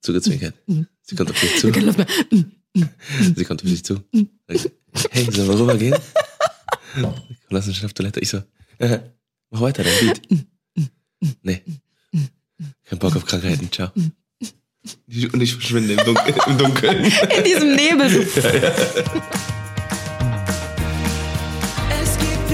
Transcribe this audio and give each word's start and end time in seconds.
zugezwinkert. 0.00 0.54
Sie 1.02 1.16
kommt 1.16 1.30
auf 1.30 1.40
dich 1.40 1.58
zu. 1.58 1.68
Lust 1.70 1.98
mehr. 1.98 2.06
Sie 3.36 3.44
kommt 3.44 3.62
auf 3.62 3.68
dich 3.68 3.84
zu. 3.84 4.02
Hey, 5.10 5.30
sollen 5.30 5.48
wir 5.48 5.58
rübergehen? 5.60 5.96
Lass 7.50 7.66
uns 7.66 7.76
schnell 7.76 7.86
auf 7.86 7.94
Toilette. 7.94 8.20
Ich 8.20 8.28
so, 8.28 8.42
äh, 8.78 9.00
mach 9.50 9.60
weiter, 9.60 9.84
dein 9.84 9.98
Beat. 10.00 10.22
Nee. 11.42 11.62
Kein 12.84 12.98
Bock 12.98 13.16
auf 13.16 13.24
Krankheiten, 13.24 13.70
ciao. 13.70 13.90
Und 13.94 15.40
ich 15.40 15.54
verschwinde 15.54 15.94
im 15.94 16.04
Dunkeln. 16.04 16.36
Im 16.46 16.58
Dunkeln. 16.58 17.04
In 17.04 17.44
diesem 17.44 17.74
Nebel. 17.74 18.08
So. 18.08 18.20
Es 21.90 22.18
gibt 22.18 22.46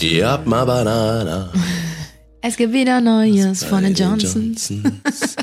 Ja, 0.00 0.42
ma 0.46 0.64
banana. 0.64 1.52
Es 2.42 2.56
gibt 2.56 2.72
wieder 2.72 3.02
Neues 3.02 3.64
von 3.64 3.82
den 3.82 3.94
Johnsons. 3.94 4.70
Johnsons. 4.70 5.36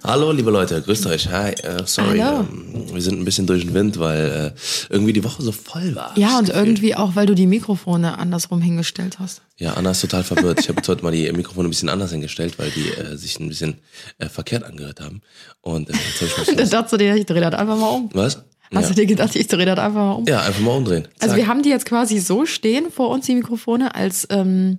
Hallo, 0.04 0.30
liebe 0.30 0.52
Leute, 0.52 0.80
grüßt 0.80 1.06
euch. 1.06 1.28
Hi, 1.28 1.50
äh, 1.50 1.82
sorry, 1.86 2.20
ähm, 2.20 2.86
wir 2.92 3.02
sind 3.02 3.18
ein 3.18 3.24
bisschen 3.24 3.48
durch 3.48 3.64
den 3.64 3.74
Wind, 3.74 3.98
weil 3.98 4.54
äh, 4.54 4.60
irgendwie 4.90 5.12
die 5.12 5.24
Woche 5.24 5.42
so 5.42 5.50
voll 5.50 5.96
war. 5.96 6.16
Ja, 6.16 6.38
und 6.38 6.50
irgendwie 6.50 6.94
auch, 6.94 7.16
weil 7.16 7.26
du 7.26 7.34
die 7.34 7.48
Mikrofone 7.48 8.16
andersrum 8.16 8.62
hingestellt 8.62 9.18
hast. 9.18 9.42
Ja, 9.56 9.74
Anna 9.74 9.90
ist 9.90 10.02
total 10.02 10.22
verwirrt. 10.22 10.60
Ich 10.60 10.68
habe 10.68 10.76
jetzt 10.76 10.88
heute 10.88 11.02
mal 11.02 11.10
die 11.10 11.30
Mikrofone 11.32 11.66
ein 11.66 11.70
bisschen 11.70 11.88
anders 11.88 12.12
hingestellt, 12.12 12.56
weil 12.60 12.70
die 12.70 12.88
äh, 12.90 13.16
sich 13.16 13.40
ein 13.40 13.48
bisschen 13.48 13.78
äh, 14.18 14.28
verkehrt 14.28 14.62
angehört 14.62 15.00
haben. 15.00 15.20
Und 15.62 15.90
äh, 15.90 15.94
jetzt 15.94 16.20
hab 16.36 16.42
ich 16.46 16.56
mich 16.56 16.70
dachtest 16.70 16.92
du 16.92 16.96
dir, 16.96 17.16
ich 17.16 17.26
drehe 17.26 17.40
das 17.40 17.54
einfach 17.54 17.76
mal 17.76 17.88
um. 17.88 18.08
Was? 18.12 18.44
Hast 18.74 18.84
Ja. 18.84 18.88
du 18.90 18.94
dir 18.94 19.06
gedacht, 19.06 19.34
ich 19.34 19.46
drehe 19.48 19.66
das 19.66 19.78
einfach 19.78 19.94
mal 20.00 20.12
um? 20.12 20.24
ja, 20.26 20.40
einfach 20.42 20.60
mal 20.60 20.76
umdrehen. 20.76 21.08
Also 21.18 21.28
Zack. 21.32 21.36
wir 21.36 21.46
haben 21.48 21.62
die 21.62 21.70
jetzt 21.70 21.86
quasi 21.86 22.18
so 22.20 22.46
stehen 22.46 22.90
vor 22.90 23.10
uns, 23.10 23.26
die 23.26 23.34
Mikrofone, 23.34 23.94
als, 23.94 24.26
ähm, 24.30 24.78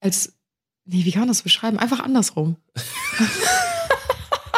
als, 0.00 0.32
nee, 0.86 1.04
wie 1.04 1.10
kann 1.12 1.20
man 1.22 1.28
das 1.28 1.42
beschreiben? 1.42 1.78
Einfach 1.78 2.00
andersrum. 2.00 2.56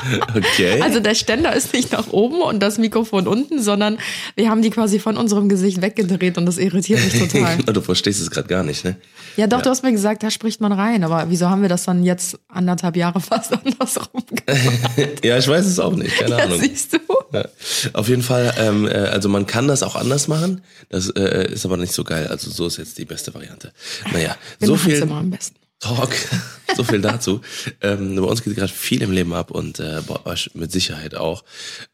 okay. 0.34 0.80
Also 0.82 1.00
der 1.00 1.14
Ständer 1.14 1.54
ist 1.54 1.72
nicht 1.72 1.92
nach 1.92 2.08
oben 2.08 2.40
und 2.42 2.60
das 2.60 2.78
Mikrofon 2.78 3.26
unten, 3.26 3.60
sondern 3.60 3.98
wir 4.36 4.50
haben 4.50 4.62
die 4.62 4.70
quasi 4.70 4.98
von 4.98 5.16
unserem 5.16 5.48
Gesicht 5.48 5.82
weggedreht 5.82 6.38
und 6.38 6.46
das 6.46 6.58
irritiert 6.58 7.00
mich 7.04 7.18
total. 7.18 7.56
du 7.72 7.80
verstehst 7.80 8.20
es 8.20 8.30
gerade 8.30 8.48
gar 8.48 8.62
nicht, 8.62 8.84
ne? 8.84 8.96
Ja, 9.36 9.46
doch, 9.46 9.62
du 9.62 9.70
hast 9.70 9.82
mir 9.82 9.92
gesagt, 9.92 10.22
da 10.22 10.30
spricht 10.30 10.60
man 10.60 10.72
rein, 10.72 11.04
aber 11.04 11.26
wieso 11.28 11.48
haben 11.48 11.62
wir 11.62 11.68
das 11.68 11.84
dann 11.84 12.02
jetzt 12.04 12.38
anderthalb 12.48 12.96
Jahre 12.96 13.20
fast 13.20 13.52
andersrum 13.52 14.22
gemacht? 14.26 15.24
ja, 15.24 15.38
ich 15.38 15.48
weiß 15.48 15.66
es 15.66 15.78
auch 15.78 15.94
nicht, 15.94 16.16
keine 16.18 16.36
Ja, 16.38 16.44
Ahnung. 16.44 16.60
siehst 16.60 16.94
du? 16.94 16.98
Ja. 17.32 17.44
Auf 17.92 18.08
jeden 18.08 18.22
Fall, 18.22 18.54
ähm, 18.58 18.86
äh, 18.86 18.90
also 18.90 19.28
man 19.28 19.46
kann 19.46 19.68
das 19.68 19.82
auch 19.82 19.96
anders 19.96 20.28
machen. 20.28 20.62
Das 20.88 21.10
äh, 21.10 21.52
ist 21.52 21.66
aber 21.66 21.76
nicht 21.76 21.92
so 21.92 22.04
geil. 22.04 22.26
Also 22.28 22.50
so 22.50 22.66
ist 22.66 22.78
jetzt 22.78 22.96
die 22.98 23.04
beste 23.04 23.34
Variante. 23.34 23.72
Naja, 24.12 24.36
Wir 24.58 24.68
so 24.68 24.76
viel 24.76 24.96
immer 24.96 25.16
am 25.18 25.30
besten. 25.30 25.56
Talk, 25.80 26.10
so 26.76 26.84
viel 26.84 27.00
dazu. 27.00 27.40
ähm, 27.80 28.16
bei 28.16 28.22
uns 28.22 28.42
geht 28.42 28.56
gerade 28.56 28.72
viel 28.72 29.02
im 29.02 29.12
Leben 29.12 29.32
ab 29.32 29.50
und 29.50 29.78
äh, 29.80 30.02
bei 30.06 30.26
euch 30.26 30.50
mit 30.54 30.72
Sicherheit 30.72 31.14
auch. 31.14 31.44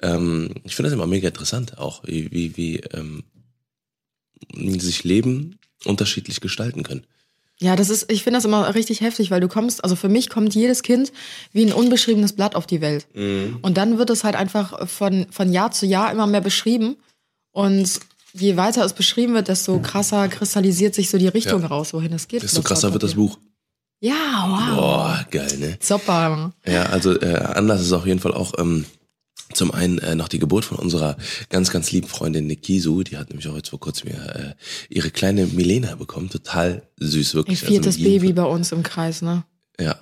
Ähm, 0.03 0.55
ich 0.65 0.75
finde 0.75 0.89
das 0.91 0.95
immer 0.95 1.07
mega 1.07 1.29
interessant, 1.29 1.79
auch 1.79 2.03
wie, 2.05 2.31
wie, 2.33 2.57
wie 2.57 2.77
ähm, 2.93 3.25
sich 4.81 5.05
Leben 5.05 5.59
unterschiedlich 5.85 6.41
gestalten 6.41 6.83
können. 6.83 7.05
Ja, 7.61 7.77
das 7.77 7.89
ist, 7.89 8.11
ich 8.11 8.25
finde 8.25 8.39
das 8.39 8.45
immer 8.45 8.75
richtig 8.75 9.01
heftig, 9.01 9.31
weil 9.31 9.41
du 9.41 9.49
kommst, 9.49 9.85
also 9.85 9.95
für 9.97 10.09
mich 10.09 10.29
kommt 10.29 10.55
jedes 10.55 10.83
Kind 10.83 11.13
wie 11.53 11.65
ein 11.65 11.73
unbeschriebenes 11.73 12.33
Blatt 12.33 12.57
auf 12.57 12.67
die 12.67 12.81
Welt. 12.81 13.07
Und 13.15 13.77
dann 13.77 13.97
wird 13.97 14.11
es 14.11 14.25
halt 14.25 14.35
einfach 14.35 14.89
von, 14.89 15.27
von 15.31 15.53
Jahr 15.53 15.71
zu 15.71 15.87
Jahr 15.87 16.11
immer 16.11 16.27
mehr 16.27 16.41
beschrieben. 16.41 16.97
Und 17.53 18.01
je 18.33 18.57
weiter 18.57 18.85
es 18.85 18.92
beschrieben 18.92 19.35
wird, 19.35 19.47
desto 19.47 19.79
krasser 19.79 20.27
kristallisiert 20.27 20.97
sich 20.97 21.11
so 21.11 21.17
die 21.17 21.29
Richtung 21.29 21.63
Ja. 21.63 21.69
raus, 21.69 21.95
wohin 21.95 22.13
es 22.13 22.27
geht. 22.27 22.42
Desto 22.42 22.63
krasser 22.63 22.92
wird 22.92 23.05
das. 23.05 23.14
Buch. 23.14 23.39
Ja, 24.05 24.45
wow. 24.48 24.77
Boah, 24.77 25.27
geil, 25.31 25.57
ne? 25.59 25.79
Super. 25.81 26.53
Ja, 26.67 26.83
also 26.87 27.19
äh, 27.20 27.37
Anlass 27.37 27.81
ist 27.81 27.92
auf 27.92 28.07
jeden 28.07 28.20
Fall 28.20 28.35
auch 28.35 28.53
ähm, 28.59 28.85
zum 29.55 29.70
einen 29.70 29.97
äh, 29.98 30.15
noch 30.15 30.29
die 30.29 30.39
Geburt 30.39 30.67
von 30.67 30.79
unserer 30.79 31.17
ganz, 31.48 31.70
ganz 31.70 31.91
lieben 31.91 32.07
Freundin 32.09 32.47
Nikisu. 32.47 33.03
Die 33.03 33.17
hat 33.17 33.31
nämlich 33.31 33.48
auch 33.48 33.57
jetzt 33.57 33.70
vor 33.70 33.81
kurzem 33.81 34.11
äh, 34.11 34.55
ihre 34.91 35.11
kleine 35.11 35.47
Milena 35.47 35.95
bekommen. 35.95 36.29
Total 36.29 36.83
süß, 36.98 37.35
wirklich. 37.35 37.61
viertes 37.61 37.95
also 37.95 37.98
mit 38.01 38.09
jedem- 38.09 38.20
Baby 38.23 38.33
bei 38.35 38.45
uns 38.45 38.73
im 38.73 38.83
Kreis, 38.83 39.23
ne? 39.23 39.45
Ja. 39.81 39.97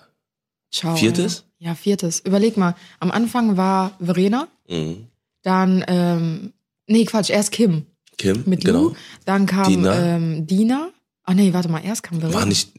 Ciao. 0.73 0.97
Viertes? 0.97 1.45
Ja. 1.61 1.69
ja, 1.69 1.75
viertes. 1.77 2.19
Überleg 2.21 2.57
mal, 2.57 2.75
am 2.99 3.11
Anfang 3.13 3.57
war 3.57 3.93
Verena, 4.01 4.49
Mhm. 4.69 5.07
dann, 5.43 5.85
ähm, 5.87 6.53
nee, 6.89 7.05
Quatsch, 7.05 7.31
erst 7.31 7.53
Kim 7.53 7.87
Kim, 8.19 8.43
mit 8.47 8.65
genau. 8.65 8.83
Lu, 8.85 8.95
dann 9.27 9.47
kam 9.47 9.69
Dina. 9.69 9.95
Ähm, 10.17 10.47
Dina. 10.47 10.91
Ach 11.25 11.35
nee, 11.35 11.53
warte 11.53 11.69
mal, 11.69 11.85
erst 11.85 12.03
kam 12.03 12.19
Verena. 12.21 12.37
War 12.39 12.47
nicht. 12.47 12.73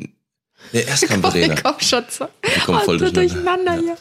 Nee, 0.71 0.81
erst 0.87 1.07
kam 1.07 1.21
Verena. 1.21 1.55
Komm 1.61 1.75
so. 1.79 1.97
Die 2.45 2.59
kommen 2.61 2.79
voll 2.81 2.99
so 2.99 3.09
durcheinander. 3.09 3.73
durcheinander 3.73 3.73
hier. 3.81 3.97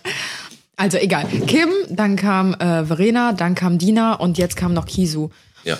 Also 0.77 0.99
egal. 0.99 1.27
Kim, 1.47 1.69
dann 1.91 2.17
kam 2.17 2.55
äh, 2.55 2.84
Verena, 2.84 3.33
dann 3.33 3.55
kam 3.55 3.78
Dina 3.78 4.15
und 4.15 4.39
jetzt 4.39 4.56
kam 4.56 4.73
noch 4.75 4.87
Kisu. 4.87 5.28
Ja. 5.65 5.78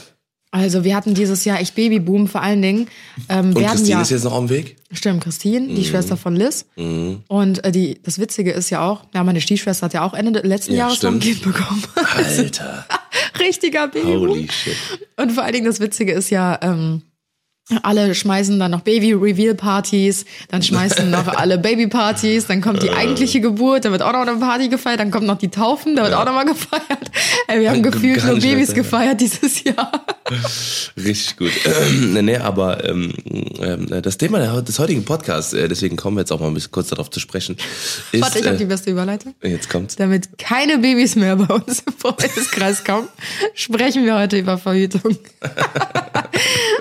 Also 0.54 0.84
wir 0.84 0.94
hatten 0.94 1.15
dieses 1.15 1.47
Jahr 1.47 1.60
echt 1.60 1.75
Babyboom 1.75 2.28
vor 2.28 2.43
allen 2.43 2.60
Dingen. 2.60 2.88
Ähm, 3.31 3.56
Und 3.56 3.65
Christine 3.65 3.88
ja, 3.88 4.03
ist 4.03 4.10
jetzt 4.10 4.25
noch 4.25 4.37
dem 4.37 4.50
Weg? 4.50 4.76
Stimmt, 4.93 5.25
Christine, 5.25 5.69
die 5.75 5.82
Schwester 5.82 6.19
von 6.19 6.37
Liz. 6.37 6.66
Mhm. 6.76 7.22
Und 7.26 7.64
äh, 7.64 7.72
die, 7.72 8.03
das 8.03 8.19
Witzige 8.19 8.53
ist 8.53 8.69
ja 8.69 8.87
auch, 8.87 9.04
ja, 9.14 9.25
meine 9.25 9.41
Stiefschwester 9.41 9.87
hat 9.87 9.94
ja 9.94 10.04
auch 10.04 10.12
Ende 10.12 10.41
letzten 10.41 10.72
Ja, 10.72 10.88
Jahres 10.88 11.03
noch 11.03 11.10
ein. 11.12 11.20
Kind 11.20 11.43
bekommen. 11.43 11.82
Alter. 12.14 12.84
Richtiger 13.41 13.88
Babyboom. 13.88 14.28
Holy 14.28 14.49
shit. 14.53 14.76
Und 15.16 15.32
vor 15.32 15.43
allen 15.43 15.54
Dingen 15.54 15.64
das 15.64 15.81
Witzige 15.81 16.12
ist 16.12 16.28
ja, 16.28 16.59
ähm, 16.60 17.00
alle 17.82 18.14
schmeißen 18.14 18.58
dann 18.58 18.72
noch 18.72 18.80
Baby-Reveal-Partys, 18.80 20.24
dann 20.48 20.62
schmeißen 20.62 21.10
noch 21.10 21.28
alle 21.36 21.58
Baby-Partys, 21.58 22.46
dann 22.46 22.60
kommt 22.60 22.82
die 22.82 22.90
eigentliche 22.90 23.40
Geburt, 23.40 23.84
da 23.84 23.92
wird 23.92 24.02
auch 24.02 24.12
noch 24.12 24.26
eine 24.26 24.36
Party 24.36 24.68
gefeiert, 24.68 25.00
dann 25.00 25.10
kommt 25.10 25.26
noch 25.26 25.38
die 25.38 25.48
Taufen, 25.48 25.94
da 25.96 26.02
wird 26.02 26.14
auch 26.14 26.24
noch 26.24 26.34
mal 26.34 26.44
gefeiert. 26.44 27.10
Ey, 27.46 27.60
wir 27.60 27.70
haben 27.70 27.82
gefühlt 27.82 28.24
nur 28.24 28.34
Babys 28.34 28.70
feiern. 28.70 28.74
gefeiert 28.74 29.20
dieses 29.20 29.64
Jahr. 29.64 29.92
Richtig 30.96 31.36
gut. 31.36 31.52
nee, 32.12 32.22
nee, 32.22 32.36
aber 32.36 32.84
ähm, 32.84 33.12
ähm, 33.60 34.02
das 34.02 34.18
Thema 34.18 34.60
des 34.60 34.78
heutigen 34.78 35.04
Podcasts, 35.04 35.52
äh, 35.52 35.68
deswegen 35.68 35.96
kommen 35.96 36.16
wir 36.16 36.22
jetzt 36.22 36.32
auch 36.32 36.40
mal 36.40 36.48
ein 36.48 36.54
bisschen 36.54 36.72
kurz 36.72 36.88
darauf 36.88 37.10
zu 37.10 37.20
sprechen, 37.20 37.56
ist, 38.10 38.22
Warte, 38.22 38.40
ich 38.40 38.46
habe 38.46 38.56
die 38.56 38.64
äh, 38.64 38.66
beste 38.66 38.90
Überleitung. 38.90 39.34
jetzt 39.42 39.70
kommt's. 39.70 39.96
Damit 39.96 40.36
keine 40.36 40.78
Babys 40.78 41.14
mehr 41.14 41.36
bei 41.36 41.54
uns 41.54 41.80
im 41.86 41.92
Freundeskreis 41.96 42.82
kommen, 42.82 43.08
sprechen 43.54 44.04
wir 44.04 44.18
heute 44.18 44.38
über 44.38 44.58
Verhütung. 44.58 45.16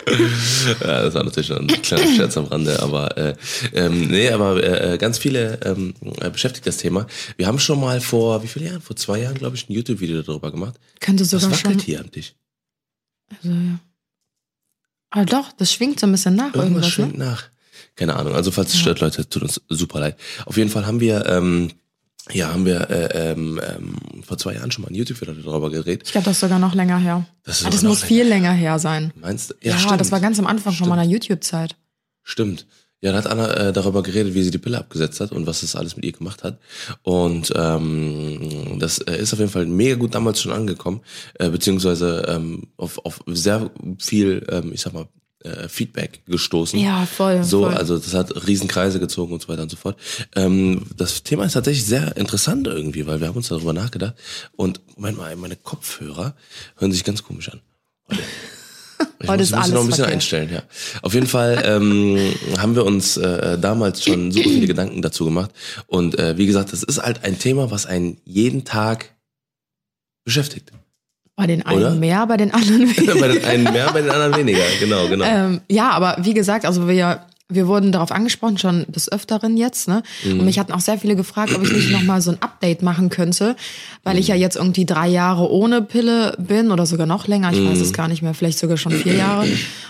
Ja, 0.81 1.03
das 1.03 1.13
war 1.13 1.23
natürlich 1.23 1.47
schon 1.47 1.69
ein 1.69 1.81
kleiner 1.81 2.15
Scherz 2.15 2.37
am 2.37 2.45
Rande, 2.45 2.81
aber 2.81 3.17
äh, 3.17 3.35
ähm, 3.73 4.07
nee, 4.07 4.29
aber 4.29 4.61
äh, 4.63 4.97
ganz 4.97 5.17
viele 5.17 5.59
ähm, 5.63 5.93
äh, 6.19 6.29
beschäftigt 6.29 6.67
das 6.67 6.77
Thema. 6.77 7.07
Wir 7.37 7.47
haben 7.47 7.59
schon 7.59 7.79
mal 7.79 8.01
vor, 8.01 8.43
wie 8.43 8.47
viele 8.47 8.65
Jahren? 8.65 8.81
Vor 8.81 8.95
zwei 8.95 9.19
Jahren, 9.19 9.35
glaube 9.35 9.55
ich, 9.55 9.69
ein 9.69 9.73
YouTube-Video 9.73 10.21
darüber 10.21 10.51
gemacht. 10.51 10.75
Könnte 10.99 11.23
Was 11.23 11.29
sogar 11.29 11.51
wackelt 11.51 11.63
schon. 11.63 11.79
hier 11.79 11.99
am 11.99 12.11
Tisch? 12.11 12.33
Also, 13.29 13.49
ja. 13.49 13.79
Ah 15.11 15.25
doch, 15.25 15.51
das 15.53 15.73
schwingt 15.73 15.99
so 15.99 16.07
ein 16.07 16.11
bisschen 16.11 16.35
nach 16.35 16.53
Irgendwas 16.53 16.65
irgendwas, 16.65 16.89
schwingt 16.89 17.17
ne? 17.17 17.25
nach. 17.25 17.43
Keine 17.95 18.15
Ahnung. 18.15 18.33
Also 18.33 18.51
falls 18.51 18.73
es 18.73 18.79
stört, 18.79 19.01
Leute, 19.01 19.27
tut 19.27 19.43
uns 19.43 19.61
super 19.67 19.99
leid. 19.99 20.17
Auf 20.45 20.57
jeden 20.57 20.69
Fall 20.69 20.85
haben 20.85 20.99
wir, 20.99 21.25
ähm, 21.25 21.71
ja, 22.29 22.53
haben 22.53 22.65
wir 22.65 22.89
äh, 22.89 23.31
ähm, 23.31 23.59
ähm, 23.63 23.95
vor 24.23 24.37
zwei 24.37 24.53
Jahren 24.53 24.71
schon 24.71 24.83
mal 24.83 24.89
ein 24.89 24.95
YouTube-Video 24.95 25.33
darüber 25.33 25.71
gedreht. 25.71 26.03
Ich 26.05 26.11
glaube, 26.11 26.25
das 26.25 26.35
ist 26.37 26.41
sogar 26.41 26.59
noch 26.59 26.75
länger 26.75 26.99
her. 26.99 27.25
Das 27.43 27.61
ist 27.61 27.65
ah, 27.65 27.69
das 27.69 27.81
muss 27.81 28.01
noch 28.01 28.07
viel 28.07 28.27
länger 28.27 28.51
her 28.51 28.77
sein. 28.79 29.11
Meinst 29.19 29.49
du? 29.49 29.53
Ja, 29.61 29.77
stimmt. 29.77 29.99
das 29.99 30.11
war 30.11 30.19
ganz 30.19 30.37
am 30.37 30.45
Anfang 30.45 30.73
von 30.73 30.85
Stimmt. 30.85 30.89
meiner 30.89 31.03
YouTube-Zeit. 31.03 31.75
Stimmt. 32.23 32.67
Ja, 33.03 33.11
da 33.11 33.17
hat 33.17 33.27
Anna 33.27 33.51
äh, 33.55 33.73
darüber 33.73 34.03
geredet, 34.03 34.35
wie 34.35 34.43
sie 34.43 34.51
die 34.51 34.59
Pille 34.59 34.77
abgesetzt 34.77 35.19
hat 35.19 35.31
und 35.31 35.47
was 35.47 35.61
das 35.61 35.75
alles 35.75 35.95
mit 35.95 36.05
ihr 36.05 36.11
gemacht 36.11 36.43
hat. 36.43 36.59
Und 37.01 37.51
ähm, 37.55 38.77
das 38.77 38.99
äh, 38.99 39.17
ist 39.17 39.33
auf 39.33 39.39
jeden 39.39 39.51
Fall 39.51 39.65
mega 39.65 39.95
gut 39.95 40.13
damals 40.13 40.39
schon 40.39 40.51
angekommen, 40.51 41.01
äh, 41.39 41.49
beziehungsweise 41.49 42.25
ähm, 42.27 42.67
auf, 42.77 43.03
auf 43.03 43.21
sehr 43.25 43.71
viel, 43.97 44.45
ähm, 44.49 44.71
ich 44.71 44.81
sag 44.81 44.93
mal, 44.93 45.07
äh, 45.43 45.67
Feedback 45.69 46.21
gestoßen. 46.27 46.79
Ja, 46.79 47.05
voll, 47.05 47.43
So, 47.43 47.63
voll. 47.63 47.73
also 47.75 47.97
das 47.97 48.13
hat 48.13 48.47
Riesenkreise 48.47 48.99
gezogen 48.99 49.33
und 49.33 49.41
so 49.41 49.47
weiter 49.49 49.63
und 49.63 49.69
so 49.71 49.77
fort. 49.77 49.97
Ähm, 50.35 50.85
das 50.97 51.23
Thema 51.23 51.45
ist 51.45 51.53
tatsächlich 51.53 51.85
sehr 51.85 52.15
interessant 52.17 52.67
irgendwie, 52.67 53.05
weil 53.07 53.19
wir 53.19 53.27
haben 53.27 53.35
uns 53.37 53.47
darüber 53.49 53.73
nachgedacht. 53.73 54.15
Und 54.55 54.79
Moment 54.95 55.17
mal, 55.17 55.35
meine 55.35 55.55
Kopfhörer 55.55 56.35
hören 56.77 56.91
sich 56.91 57.03
ganz 57.03 57.23
komisch 57.23 57.49
an. 57.49 57.61
Ich 59.19 59.27
Heute 59.27 59.39
muss, 59.43 59.49
ist 59.49 59.53
noch 59.53 59.65
ein 59.65 59.71
bisschen 59.73 59.89
verkehrt. 59.95 60.13
einstellen, 60.13 60.49
ja. 60.53 60.63
Auf 61.01 61.13
jeden 61.15 61.25
Fall 61.27 61.61
ähm, 61.65 62.33
haben 62.59 62.75
wir 62.75 62.85
uns 62.85 63.17
äh, 63.17 63.57
damals 63.57 64.03
schon 64.03 64.31
super 64.31 64.49
viele 64.49 64.67
Gedanken 64.67 65.01
dazu 65.01 65.25
gemacht. 65.25 65.51
Und 65.87 66.19
äh, 66.19 66.37
wie 66.37 66.45
gesagt, 66.45 66.71
das 66.71 66.83
ist 66.83 67.01
halt 67.01 67.23
ein 67.23 67.39
Thema, 67.39 67.71
was 67.71 67.87
einen 67.87 68.17
jeden 68.25 68.63
Tag 68.63 69.15
beschäftigt. 70.23 70.71
Bei 71.35 71.47
den 71.47 71.65
einen 71.65 71.79
Oder? 71.79 71.95
mehr, 71.95 72.27
bei 72.27 72.37
den 72.37 72.53
anderen 72.53 72.81
weniger. 72.95 73.15
bei 73.19 73.27
den 73.29 73.43
einen 73.45 73.63
mehr, 73.63 73.91
bei 73.91 74.01
den 74.01 74.11
anderen 74.11 74.35
weniger. 74.35 74.63
Genau, 74.79 75.07
genau. 75.07 75.25
ähm, 75.25 75.61
ja, 75.69 75.91
aber 75.91 76.17
wie 76.21 76.33
gesagt, 76.33 76.65
also 76.65 76.87
wir 76.87 77.21
wir 77.53 77.67
wurden 77.67 77.91
darauf 77.91 78.11
angesprochen, 78.11 78.57
schon 78.57 78.85
des 78.87 79.11
Öfteren 79.11 79.57
jetzt, 79.57 79.87
ne? 79.87 80.03
Mhm. 80.23 80.39
Und 80.39 80.45
mich 80.45 80.57
hatten 80.57 80.71
auch 80.71 80.79
sehr 80.79 80.97
viele 80.97 81.15
gefragt, 81.15 81.53
ob 81.53 81.61
ich 81.63 81.71
nicht 81.71 81.91
nochmal 81.91 82.21
so 82.21 82.31
ein 82.31 82.41
Update 82.41 82.81
machen 82.81 83.09
könnte, 83.09 83.55
weil 84.03 84.17
ich 84.17 84.29
ja 84.29 84.35
jetzt 84.35 84.55
irgendwie 84.55 84.85
drei 84.85 85.07
Jahre 85.09 85.51
ohne 85.51 85.81
Pille 85.81 86.33
bin 86.39 86.71
oder 86.71 86.85
sogar 86.85 87.07
noch 87.07 87.27
länger, 87.27 87.51
ich 87.51 87.59
weiß 87.59 87.77
Mhm. 87.77 87.83
es 87.83 87.93
gar 87.93 88.07
nicht 88.07 88.21
mehr, 88.21 88.33
vielleicht 88.33 88.57
sogar 88.57 88.77
schon 88.77 88.93
vier 88.93 89.15
Jahre. 89.15 89.45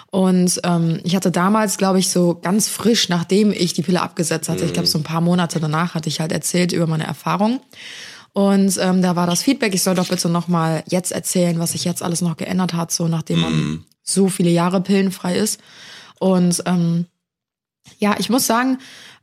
Und 0.10 0.60
ähm, 0.64 1.00
ich 1.04 1.16
hatte 1.16 1.32
damals, 1.32 1.78
glaube 1.78 2.00
ich, 2.00 2.10
so 2.10 2.38
ganz 2.42 2.68
frisch, 2.68 3.10
nachdem 3.10 3.52
ich 3.52 3.74
die 3.74 3.84
Pille 3.84 4.02
abgesetzt 4.02 4.50
hatte, 4.50 4.66
ich 4.66 4.74
glaube 4.74 4.88
so 4.88 4.98
ein 4.98 5.04
paar 5.04 5.22
Monate 5.22 5.60
danach, 5.60 5.94
hatte 5.94 6.10
ich 6.10 6.20
halt 6.20 6.32
erzählt 6.32 6.72
über 6.74 6.88
meine 6.88 7.06
Erfahrungen. 7.06 7.60
Und 8.34 8.78
ähm, 8.80 9.02
da 9.02 9.16
war 9.16 9.28
das 9.28 9.44
Feedback, 9.44 9.74
ich 9.74 9.84
soll 9.84 9.96
doch 9.96 10.08
bitte 10.08 10.30
nochmal 10.30 10.84
jetzt 10.88 11.12
erzählen, 11.12 11.60
was 11.60 11.74
sich 11.74 11.84
jetzt 11.84 12.02
alles 12.02 12.22
noch 12.22 12.38
geändert 12.38 12.74
hat, 12.74 12.92
so 12.92 13.08
nachdem 13.08 13.42
man 13.42 13.86
so 14.04 14.30
viele 14.30 14.50
Jahre 14.50 14.82
pillenfrei 14.82 15.36
ist. 15.36 15.60
Und 16.20 16.64
ähm, 16.66 17.06
ja, 18.00 18.16
ich 18.20 18.30
muss 18.30 18.48
sagen, 18.48 18.78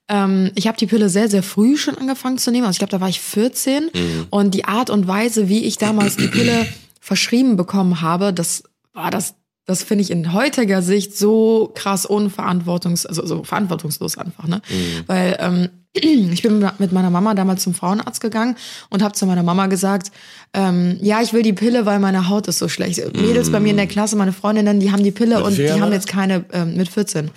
ähm, 0.09 0.51
ich 0.55 0.67
habe 0.67 0.77
die 0.77 0.87
Pille 0.87 1.09
sehr, 1.09 1.31
sehr 1.31 1.43
früh 1.43 1.77
schon 1.77 1.97
angefangen 1.97 2.39
zu 2.39 2.51
nehmen. 2.51 2.67
Also 2.67 2.77
ich 2.77 2.79
glaube, 2.79 2.91
da 2.91 3.01
war 3.01 3.09
ich 3.09 3.21
14. 3.21 3.91
Und 4.31 4.55
die 4.55 4.65
Art 4.65 4.91
und 4.91 5.07
Weise, 5.07 5.49
wie 5.49 5.65
ich 5.65 5.79
damals 5.79 6.17
die 6.17 6.29
Pille 6.29 6.67
verschrieben 7.01 7.57
bekommen 7.57 8.01
habe, 8.01 8.33
das 8.33 8.65
war 8.93 9.11
das, 9.11 9.35
das 9.69 9.83
finde 9.83 10.03
ich 10.03 10.11
in 10.11 10.33
heutiger 10.33 10.81
Sicht 10.81 11.17
so 11.17 11.71
krass 11.75 12.07
unverantwortungs, 12.07 13.05
also 13.05 13.27
so 13.27 13.45
verantwortungslos 13.45 14.17
einfach, 14.17 14.49
ne? 14.49 14.63
Weil 15.07 15.37
ähm, 15.41 15.69
ich 15.93 16.41
bin 16.41 16.67
mit 16.79 16.91
meiner 16.93 17.11
Mama 17.11 17.35
damals 17.35 17.65
zum 17.65 17.75
Frauenarzt 17.75 18.23
gegangen 18.23 18.57
und 18.89 19.03
habe 19.03 19.13
zu 19.13 19.27
meiner 19.27 19.43
Mama 19.43 19.67
gesagt, 19.67 20.11
ähm, 20.55 20.97
ja, 21.03 21.21
ich 21.21 21.35
will 21.35 21.43
die 21.43 21.53
Pille, 21.53 21.85
weil 21.85 21.99
meine 21.99 22.31
Haut 22.31 22.49
ist 22.49 22.59
so 22.59 22.69
schlecht. 22.69 22.99
Mädels 23.15 23.53
bei 23.53 23.61
mir 23.61 23.71
in 23.71 23.77
der 23.77 23.87
Klasse, 23.87 24.17
meine 24.17 24.33
Freundinnen, 24.33 24.81
die 24.81 24.91
haben 24.91 25.05
die 25.05 25.11
Pille 25.11 25.37
Mit 25.37 25.45
und 25.45 25.59
die 25.59 25.71
haben 25.71 25.93
jetzt 25.93 26.09
keine, 26.09 26.47
ähm, 26.55 26.75
mit 26.75 26.89
14. 26.89 27.31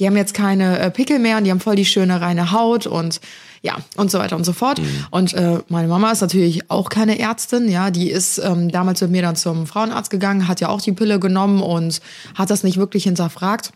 Die 0.00 0.06
haben 0.06 0.16
jetzt 0.16 0.34
keine 0.34 0.80
äh, 0.80 0.90
Pickel 0.90 1.20
mehr 1.20 1.36
und 1.36 1.44
die 1.44 1.52
haben 1.52 1.60
voll 1.60 1.76
die 1.76 1.84
schöne 1.84 2.20
reine 2.20 2.50
Haut 2.50 2.88
und 2.88 3.20
ja, 3.62 3.76
und 3.96 4.10
so 4.10 4.18
weiter 4.18 4.36
und 4.36 4.44
so 4.44 4.52
fort. 4.52 4.80
Und 5.10 5.34
äh, 5.34 5.60
meine 5.68 5.88
Mama 5.88 6.10
ist 6.10 6.20
natürlich 6.20 6.70
auch 6.70 6.88
keine 6.88 7.18
Ärztin, 7.18 7.68
ja, 7.68 7.90
die 7.90 8.10
ist 8.10 8.38
ähm, 8.38 8.70
damals 8.70 9.00
mit 9.02 9.10
mir 9.10 9.22
dann 9.22 9.36
zum 9.36 9.66
Frauenarzt 9.66 10.10
gegangen, 10.10 10.48
hat 10.48 10.60
ja 10.60 10.68
auch 10.68 10.80
die 10.80 10.92
Pille 10.92 11.20
genommen 11.20 11.62
und 11.62 12.00
hat 12.34 12.50
das 12.50 12.64
nicht 12.64 12.78
wirklich 12.78 13.04
hinterfragt. 13.04 13.72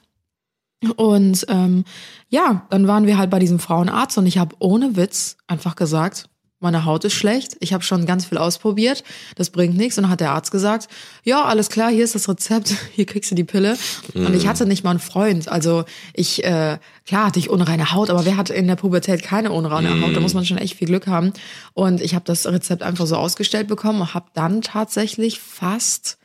Und 0.97 1.47
ähm, 1.49 1.85
ja, 2.29 2.67
dann 2.71 2.87
waren 2.87 3.07
wir 3.07 3.17
halt 3.17 3.31
bei 3.31 3.39
diesem 3.39 3.59
Frauenarzt 3.59 4.19
und 4.19 4.27
ich 4.27 4.39
habe 4.39 4.57
ohne 4.59 4.97
Witz 4.97 5.37
einfach 5.47 5.77
gesagt, 5.77 6.29
meine 6.65 6.85
Haut 6.85 7.05
ist 7.05 7.13
schlecht, 7.13 7.57
ich 7.61 7.73
habe 7.73 7.85
schon 7.85 8.07
ganz 8.07 8.25
viel 8.25 8.39
ausprobiert, 8.39 9.05
das 9.37 9.51
bringt 9.51 9.77
nichts. 9.77 9.97
Und 9.97 10.03
dann 10.03 10.11
hat 10.11 10.21
der 10.21 10.33
Arzt 10.33 10.51
gesagt, 10.51 10.89
ja, 11.23 11.45
alles 11.45 11.69
klar, 11.69 11.91
hier 11.91 12.03
ist 12.03 12.17
das 12.17 12.29
Rezept, 12.29 12.75
hier 12.93 13.07
kriegst 13.07 13.31
du 13.31 13.37
die 13.37 13.45
Pille. 13.45 13.77
Und 14.15 14.35
ich 14.35 14.49
hatte 14.49 14.67
nicht 14.67 14.83
mal 14.83 14.91
einen 14.91 14.99
Freund. 14.99 15.49
Also 15.49 15.85
ich, 16.13 16.43
äh, 16.45 16.79
klar 17.07 17.27
hatte 17.27 17.39
ich 17.39 17.51
unreine 17.51 17.93
Haut, 17.93 18.11
aber 18.11 18.25
wer 18.25 18.37
hat 18.37 18.51
in 18.51 18.67
der 18.67 18.77
Pubertät 18.77 19.23
keine 19.23 19.53
unreine 19.53 20.01
Haut? 20.01 20.17
Da 20.17 20.21
muss 20.21 20.35
man 20.35 20.45
schon 20.45 20.59
echt 20.59 20.77
viel 20.77 20.89
Glück 20.89 21.07
haben. 21.07 21.33
Und 21.75 22.01
ich 22.01 22.15
habe 22.15 22.25
das 22.25 22.47
Rezept 22.47 22.83
einfach 22.83 23.07
so 23.07 23.17
ausgestellt 23.17 23.69
bekommen 23.69 24.01
und 24.01 24.15
habe 24.15 24.27
dann 24.35 24.63
tatsächlich 24.63 25.39
fast, 25.39 26.19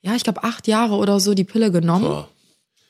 ja, 0.00 0.14
ich 0.16 0.24
glaube 0.24 0.42
acht 0.42 0.66
Jahre 0.66 0.94
oder 0.94 1.20
so 1.20 1.34
die 1.34 1.44
Pille 1.44 1.70
genommen. 1.70 2.04
Boah. 2.04 2.28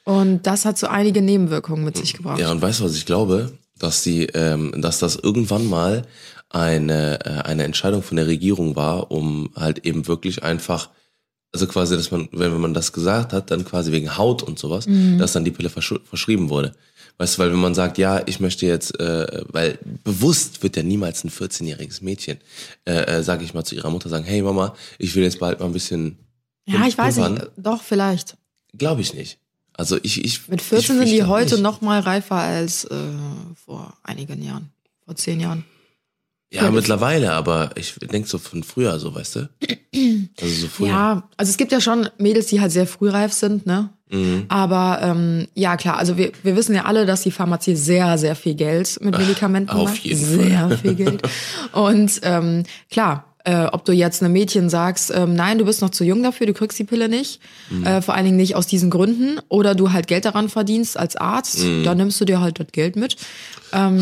Und 0.04 0.46
das 0.46 0.64
hat 0.64 0.78
so 0.78 0.88
einige 0.88 1.22
Nebenwirkungen 1.22 1.84
mit 1.84 1.96
sich 1.96 2.14
gebracht. 2.14 2.40
Ja, 2.40 2.50
und 2.50 2.60
weißt 2.60 2.80
du, 2.80 2.84
was 2.84 2.94
ich 2.94 3.06
glaube? 3.06 3.52
Dass 3.78 4.02
die, 4.02 4.26
ähm, 4.26 4.74
dass 4.76 4.98
das 4.98 5.16
irgendwann 5.16 5.66
mal 5.68 6.06
eine, 6.52 7.24
äh, 7.24 7.42
eine 7.42 7.64
Entscheidung 7.64 8.02
von 8.02 8.16
der 8.16 8.26
Regierung 8.26 8.76
war, 8.76 9.10
um 9.10 9.50
halt 9.56 9.84
eben 9.86 10.06
wirklich 10.06 10.42
einfach, 10.42 10.90
also 11.52 11.66
quasi, 11.66 11.96
dass 11.96 12.10
man, 12.10 12.28
wenn 12.32 12.60
man 12.60 12.74
das 12.74 12.92
gesagt 12.92 13.32
hat, 13.32 13.50
dann 13.50 13.64
quasi 13.64 13.92
wegen 13.92 14.16
Haut 14.16 14.42
und 14.42 14.58
sowas, 14.58 14.86
dass 15.18 15.32
dann 15.32 15.44
die 15.44 15.50
Pille 15.50 15.70
versch 15.70 15.94
verschrieben 16.04 16.48
wurde. 16.50 16.74
Weißt 17.18 17.36
du, 17.36 17.42
weil 17.42 17.52
wenn 17.52 17.60
man 17.60 17.74
sagt, 17.74 17.98
ja, 17.98 18.22
ich 18.26 18.40
möchte 18.40 18.66
jetzt, 18.66 18.98
äh, 18.98 19.44
weil 19.48 19.78
bewusst 20.02 20.62
wird 20.62 20.76
ja 20.76 20.82
niemals 20.82 21.24
ein 21.24 21.30
14-jähriges 21.30 22.02
Mädchen, 22.02 22.38
äh, 22.86 23.18
äh, 23.18 23.22
sage 23.22 23.44
ich 23.44 23.54
mal 23.54 23.64
zu 23.64 23.74
ihrer 23.74 23.90
Mutter 23.90 24.08
sagen, 24.08 24.24
hey 24.24 24.40
Mama, 24.42 24.74
ich 24.98 25.14
will 25.14 25.22
jetzt 25.22 25.38
bald 25.38 25.60
mal 25.60 25.66
ein 25.66 25.72
bisschen. 25.72 26.18
Ja, 26.64 26.86
ich 26.86 26.96
weiß 26.96 27.16
nicht, 27.18 27.50
doch, 27.56 27.82
vielleicht. 27.82 28.36
Glaube 28.76 29.02
ich 29.02 29.14
nicht. 29.14 29.38
Also 29.74 29.98
ich, 30.02 30.24
ich 30.24 30.48
Mit 30.48 30.60
ich 30.60 30.66
14 30.66 30.98
sind 30.98 31.08
die 31.08 31.24
heute 31.24 31.54
nicht. 31.54 31.62
noch 31.62 31.80
mal 31.80 32.00
reifer 32.00 32.36
als 32.36 32.84
äh, 32.84 32.96
vor 33.64 33.96
einigen 34.02 34.42
Jahren. 34.42 34.70
Vor 35.04 35.16
zehn 35.16 35.40
Jahren. 35.40 35.64
Ja, 36.54 36.70
mittlerweile, 36.70 37.32
aber 37.32 37.70
ich 37.76 37.94
denk 38.12 38.28
so 38.28 38.36
von 38.36 38.62
früher, 38.62 38.98
so, 38.98 39.14
weißt 39.14 39.36
du? 39.36 39.48
Also 40.40 40.54
so 40.54 40.68
früher. 40.68 40.88
Ja, 40.88 41.28
also 41.38 41.50
es 41.50 41.56
gibt 41.56 41.72
ja 41.72 41.80
schon 41.80 42.08
Mädels, 42.18 42.46
die 42.46 42.60
halt 42.60 42.72
sehr 42.72 42.86
frühreif 42.86 43.32
sind, 43.32 43.64
ne? 43.64 43.90
Mhm. 44.10 44.44
Aber 44.48 44.98
ähm, 45.02 45.48
ja, 45.54 45.78
klar, 45.78 45.96
also 45.96 46.18
wir, 46.18 46.32
wir 46.42 46.54
wissen 46.54 46.74
ja 46.74 46.84
alle, 46.84 47.06
dass 47.06 47.22
die 47.22 47.30
Pharmazie 47.30 47.74
sehr, 47.74 48.18
sehr 48.18 48.36
viel 48.36 48.54
Geld 48.54 48.98
mit 49.00 49.16
Medikamenten 49.16 49.70
auf 49.70 49.88
macht. 49.88 50.04
jeden 50.04 50.18
sehr 50.18 50.78
viel 50.78 50.94
Geld. 50.94 51.22
Und 51.72 52.20
ähm, 52.22 52.64
klar, 52.90 53.31
äh, 53.44 53.64
ob 53.66 53.84
du 53.84 53.92
jetzt 53.92 54.22
einem 54.22 54.32
Mädchen 54.32 54.70
sagst, 54.70 55.12
ähm, 55.14 55.34
nein, 55.34 55.58
du 55.58 55.64
bist 55.64 55.82
noch 55.82 55.90
zu 55.90 56.04
jung 56.04 56.22
dafür, 56.22 56.46
du 56.46 56.52
kriegst 56.54 56.78
die 56.78 56.84
Pille 56.84 57.08
nicht, 57.08 57.40
Mhm. 57.70 57.84
äh, 57.86 58.02
vor 58.02 58.14
allen 58.14 58.24
Dingen 58.24 58.36
nicht 58.36 58.54
aus 58.56 58.66
diesen 58.66 58.88
Gründen, 58.90 59.40
oder 59.48 59.74
du 59.74 59.92
halt 59.92 60.06
Geld 60.06 60.24
daran 60.24 60.48
verdienst 60.48 60.96
als 60.96 61.16
Arzt, 61.16 61.58
Mhm. 61.64 61.84
dann 61.84 61.96
nimmst 61.96 62.20
du 62.20 62.24
dir 62.24 62.40
halt 62.40 62.60
das 62.60 62.68
Geld 62.72 62.96
mit. 62.96 63.16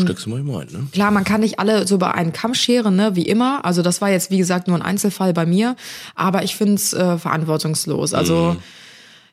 Steckst 0.01 0.25
du 0.25 0.29
mal 0.29 0.39
im 0.41 0.49
Ohr, 0.49 0.65
ne? 0.65 0.87
Klar, 0.91 1.11
man 1.11 1.23
kann 1.23 1.39
nicht 1.41 1.57
alle 1.59 1.87
so 1.87 1.97
bei 1.97 2.11
einen 2.11 2.33
Kamm 2.33 2.53
scheren, 2.53 2.95
ne, 2.97 3.15
wie 3.15 3.25
immer. 3.25 3.63
Also 3.63 3.81
das 3.81 4.01
war 4.01 4.09
jetzt, 4.09 4.29
wie 4.29 4.37
gesagt, 4.37 4.67
nur 4.67 4.75
ein 4.77 4.81
Einzelfall 4.81 5.31
bei 5.33 5.45
mir. 5.45 5.77
Aber 6.13 6.43
ich 6.43 6.57
find's 6.57 6.91
äh, 6.91 7.17
verantwortungslos. 7.17 8.13
Also, 8.13 8.57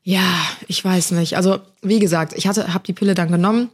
ja, 0.05 0.23
ich 0.69 0.83
weiß 0.85 1.11
nicht. 1.11 1.37
Also, 1.37 1.59
wie 1.83 1.99
gesagt, 1.99 2.35
ich 2.37 2.47
hatte, 2.47 2.73
hab 2.73 2.85
die 2.85 2.93
Pille 2.93 3.15
dann 3.17 3.31
genommen. 3.33 3.69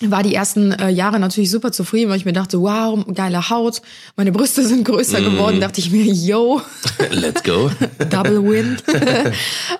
War 0.00 0.22
die 0.22 0.34
ersten 0.34 0.72
äh, 0.72 0.90
Jahre 0.90 1.18
natürlich 1.18 1.50
super 1.50 1.72
zufrieden, 1.72 2.10
weil 2.10 2.18
ich 2.18 2.26
mir 2.26 2.34
dachte, 2.34 2.60
wow, 2.60 3.02
geile 3.14 3.48
Haut, 3.48 3.80
meine 4.16 4.30
Brüste 4.30 4.66
sind 4.66 4.84
größer 4.84 5.22
geworden. 5.22 5.60
Dachte 5.60 5.80
ich 5.80 5.90
mir, 5.90 6.04
yo, 6.04 6.60
Let's 7.10 7.42
go. 7.42 7.70
Double 8.10 8.42
Win. 8.44 8.76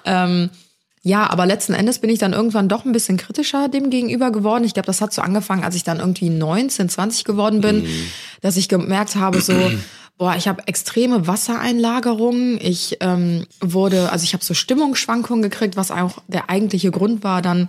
ähm, 0.04 0.50
ja, 1.02 1.28
aber 1.30 1.46
letzten 1.46 1.74
Endes 1.74 1.98
bin 1.98 2.10
ich 2.10 2.18
dann 2.18 2.32
irgendwann 2.32 2.68
doch 2.68 2.84
ein 2.84 2.92
bisschen 2.92 3.16
kritischer 3.16 3.68
dem 3.68 3.90
gegenüber 3.90 4.32
geworden. 4.32 4.64
Ich 4.64 4.74
glaube, 4.74 4.86
das 4.86 5.00
hat 5.00 5.12
so 5.12 5.22
angefangen, 5.22 5.64
als 5.64 5.76
ich 5.76 5.84
dann 5.84 6.00
irgendwie 6.00 6.30
19, 6.30 6.88
20 6.88 7.24
geworden 7.24 7.60
bin, 7.60 7.86
dass 8.40 8.56
ich 8.56 8.68
gemerkt 8.68 9.14
habe, 9.16 9.40
so, 9.40 9.52
boah, 10.18 10.34
ich 10.36 10.48
habe 10.48 10.66
extreme 10.66 11.26
Wassereinlagerungen. 11.26 12.58
Ich 12.60 12.96
ähm, 13.00 13.46
wurde, 13.60 14.10
also 14.10 14.24
ich 14.24 14.32
habe 14.32 14.44
so 14.44 14.54
Stimmungsschwankungen 14.54 15.42
gekriegt, 15.42 15.76
was 15.76 15.90
auch 15.90 16.22
der 16.26 16.50
eigentliche 16.50 16.90
Grund 16.90 17.22
war, 17.22 17.42
dann 17.42 17.68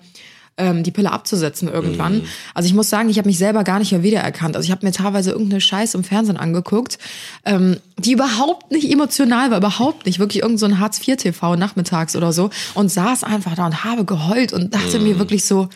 ähm, 0.58 0.84
die 0.84 0.92
Pille 0.92 1.12
abzusetzen 1.12 1.68
irgendwann. 1.68 2.24
Also 2.54 2.68
ich 2.68 2.74
muss 2.74 2.90
sagen, 2.90 3.10
ich 3.10 3.18
habe 3.18 3.28
mich 3.28 3.38
selber 3.38 3.64
gar 3.64 3.80
nicht 3.80 3.92
mehr 3.92 4.04
wiedererkannt. 4.04 4.56
Also 4.56 4.66
ich 4.66 4.72
habe 4.72 4.86
mir 4.86 4.92
teilweise 4.92 5.32
irgendeine 5.32 5.62
Scheiße 5.62 5.98
im 5.98 6.04
Fernsehen 6.04 6.38
angeguckt, 6.38 6.98
ähm, 7.46 7.78
die 7.98 8.14
überhaupt 8.14 8.72
nicht 8.72 8.92
emotional 8.92 9.52
war, 9.52 9.58
überhaupt 9.58 10.06
nicht. 10.06 10.20
Wirklich 10.20 10.44
irgend 10.44 10.60
so 10.60 10.66
ein 10.66 10.80
Hartz-IV-TV 10.80 11.56
nachmittags 11.56 12.16
oder 12.16 12.34
so 12.34 12.50
und 12.74 12.90
saß 12.90 13.24
einfach 13.24 13.56
da 13.56 13.66
und 13.66 13.84
habe 13.84 14.06
geheult 14.06 14.54
und 14.54 14.74
dachte 14.74 15.00
mir 15.00 15.20
wirklich 15.20 15.46
so, 15.46 15.70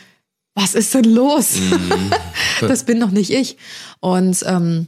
was 0.56 0.74
ist 0.74 0.94
denn 0.94 1.06
los? 1.06 1.56
das 2.62 2.84
bin 2.86 3.00
doch 3.00 3.12
nicht 3.12 3.30
ich. 3.30 3.58
Und 4.00 4.44
ähm, 4.46 4.88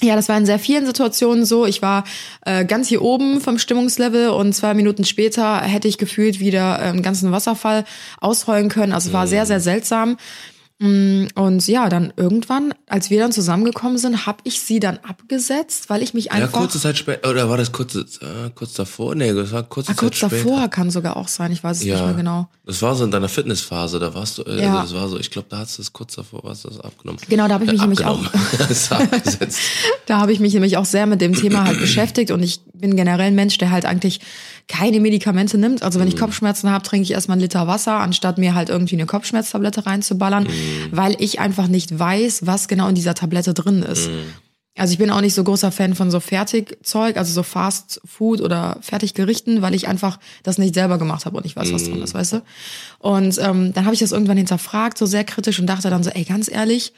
ja, 0.00 0.14
das 0.14 0.28
war 0.28 0.38
in 0.38 0.46
sehr 0.46 0.58
vielen 0.58 0.86
Situationen 0.86 1.44
so. 1.44 1.66
Ich 1.66 1.82
war 1.82 2.04
äh, 2.44 2.64
ganz 2.64 2.88
hier 2.88 3.02
oben 3.02 3.40
vom 3.40 3.58
Stimmungslevel 3.58 4.28
und 4.28 4.52
zwei 4.52 4.74
Minuten 4.74 5.04
später 5.04 5.60
hätte 5.60 5.88
ich 5.88 5.98
gefühlt 5.98 6.38
wieder 6.38 6.78
äh, 6.78 6.84
einen 6.84 7.02
ganzen 7.02 7.32
Wasserfall 7.32 7.84
ausheulen 8.20 8.68
können. 8.68 8.92
Also 8.92 9.08
es 9.08 9.12
war 9.12 9.26
sehr, 9.26 9.44
sehr 9.44 9.60
seltsam. 9.60 10.16
Mm, 10.80 11.26
Und 11.34 11.66
ja, 11.66 11.88
dann 11.88 12.12
irgendwann, 12.16 12.72
als 12.86 13.10
wir 13.10 13.18
dann 13.18 13.32
zusammengekommen 13.32 13.98
sind, 13.98 14.26
habe 14.26 14.38
ich 14.44 14.60
sie 14.60 14.78
dann 14.78 14.98
abgesetzt, 14.98 15.90
weil 15.90 16.02
ich 16.04 16.14
mich 16.14 16.26
Ja, 16.26 16.32
einfach... 16.32 16.52
kurze 16.60 16.78
Zeit 16.80 16.96
später, 16.96 17.28
oder 17.28 17.50
war 17.50 17.56
das 17.56 17.72
kurze, 17.72 18.00
äh, 18.20 18.50
kurz 18.54 18.74
davor? 18.74 19.16
Nee, 19.16 19.32
das 19.32 19.50
war 19.50 19.64
kurze 19.64 19.90
ah, 19.90 19.94
Zeit 19.94 19.98
kurz 20.00 20.16
später. 20.18 20.36
davor 20.36 20.68
kann 20.68 20.90
sogar 20.90 21.16
auch 21.16 21.26
sein, 21.26 21.50
ich 21.50 21.64
weiß 21.64 21.78
es 21.78 21.84
nicht 21.84 21.94
mehr 21.94 22.14
genau. 22.14 22.48
Das 22.64 22.80
war 22.80 22.94
so 22.94 23.04
in 23.04 23.10
deiner 23.10 23.28
Fitnessphase, 23.28 23.98
da 23.98 24.14
warst 24.14 24.38
du, 24.38 24.42
äh, 24.42 24.62
Ja. 24.62 24.78
also 24.80 24.94
das 24.94 25.02
war 25.02 25.08
so, 25.08 25.18
ich 25.18 25.32
glaube, 25.32 25.48
da 25.50 25.58
hast 25.58 25.78
du 25.78 25.82
es 25.82 25.92
kurz 25.92 26.14
davor, 26.14 26.44
warst 26.44 26.64
du 26.64 26.68
das 26.68 26.78
abgenommen. 26.80 27.20
Genau, 27.28 27.48
da 27.48 27.54
habe 27.54 27.64
ich 27.64 27.72
mich 27.72 27.80
Äh, 27.80 27.82
nämlich 27.82 28.04
auch... 28.04 28.20
Da 30.06 30.18
habe 30.20 30.32
ich 30.32 30.40
mich 30.40 30.54
nämlich 30.54 30.76
auch 30.76 30.84
sehr 30.86 31.06
mit 31.06 31.20
dem 31.20 31.34
Thema 31.34 31.64
halt 31.64 31.78
beschäftigt 31.80 32.30
und 32.30 32.42
ich 32.42 32.60
bin 32.72 32.96
generell 32.96 33.26
ein 33.26 33.34
Mensch, 33.34 33.58
der 33.58 33.70
halt 33.70 33.84
eigentlich 33.84 34.20
keine 34.68 35.00
Medikamente 35.00 35.58
nimmt. 35.58 35.82
Also 35.82 35.98
wenn 36.00 36.08
ich 36.08 36.16
Kopfschmerzen 36.16 36.70
habe, 36.70 36.84
trinke 36.84 37.02
ich 37.04 37.10
erstmal 37.12 37.34
einen 37.34 37.42
Liter 37.42 37.66
Wasser, 37.66 37.94
anstatt 38.00 38.38
mir 38.38 38.54
halt 38.54 38.68
irgendwie 38.68 38.96
eine 38.96 39.06
Kopfschmerztablette 39.06 39.84
reinzuballern, 39.86 40.46
weil 40.90 41.16
ich 41.18 41.40
einfach 41.40 41.68
nicht 41.68 41.98
weiß, 41.98 42.46
was 42.46 42.68
genau 42.68 42.88
in 42.88 42.94
dieser 42.94 43.14
Tablette 43.14 43.54
drin 43.54 43.82
ist. 43.82 44.10
Also 44.76 44.92
ich 44.92 44.98
bin 44.98 45.10
auch 45.10 45.20
nicht 45.20 45.34
so 45.34 45.42
großer 45.42 45.72
Fan 45.72 45.96
von 45.96 46.10
so 46.10 46.20
Fertigzeug, 46.20 47.16
also 47.16 47.32
so 47.32 47.42
Fast 47.42 48.00
Food 48.04 48.40
oder 48.40 48.78
Fertiggerichten, 48.80 49.60
weil 49.60 49.74
ich 49.74 49.88
einfach 49.88 50.20
das 50.44 50.56
nicht 50.56 50.74
selber 50.74 50.98
gemacht 50.98 51.26
habe 51.26 51.36
und 51.36 51.44
ich 51.46 51.56
weiß, 51.56 51.72
was 51.72 51.84
drin 51.84 52.00
ist, 52.00 52.14
weißt 52.14 52.34
du? 52.34 52.42
Und 53.00 53.38
ähm, 53.38 53.72
dann 53.72 53.84
habe 53.86 53.94
ich 53.94 54.00
das 54.00 54.12
irgendwann 54.12 54.36
hinterfragt, 54.36 54.96
so 54.96 55.04
sehr 55.04 55.24
kritisch 55.24 55.58
und 55.58 55.66
dachte 55.66 55.90
dann 55.90 56.04
so, 56.04 56.10
ey, 56.10 56.22
ganz 56.22 56.48
ehrlich, 56.48 56.92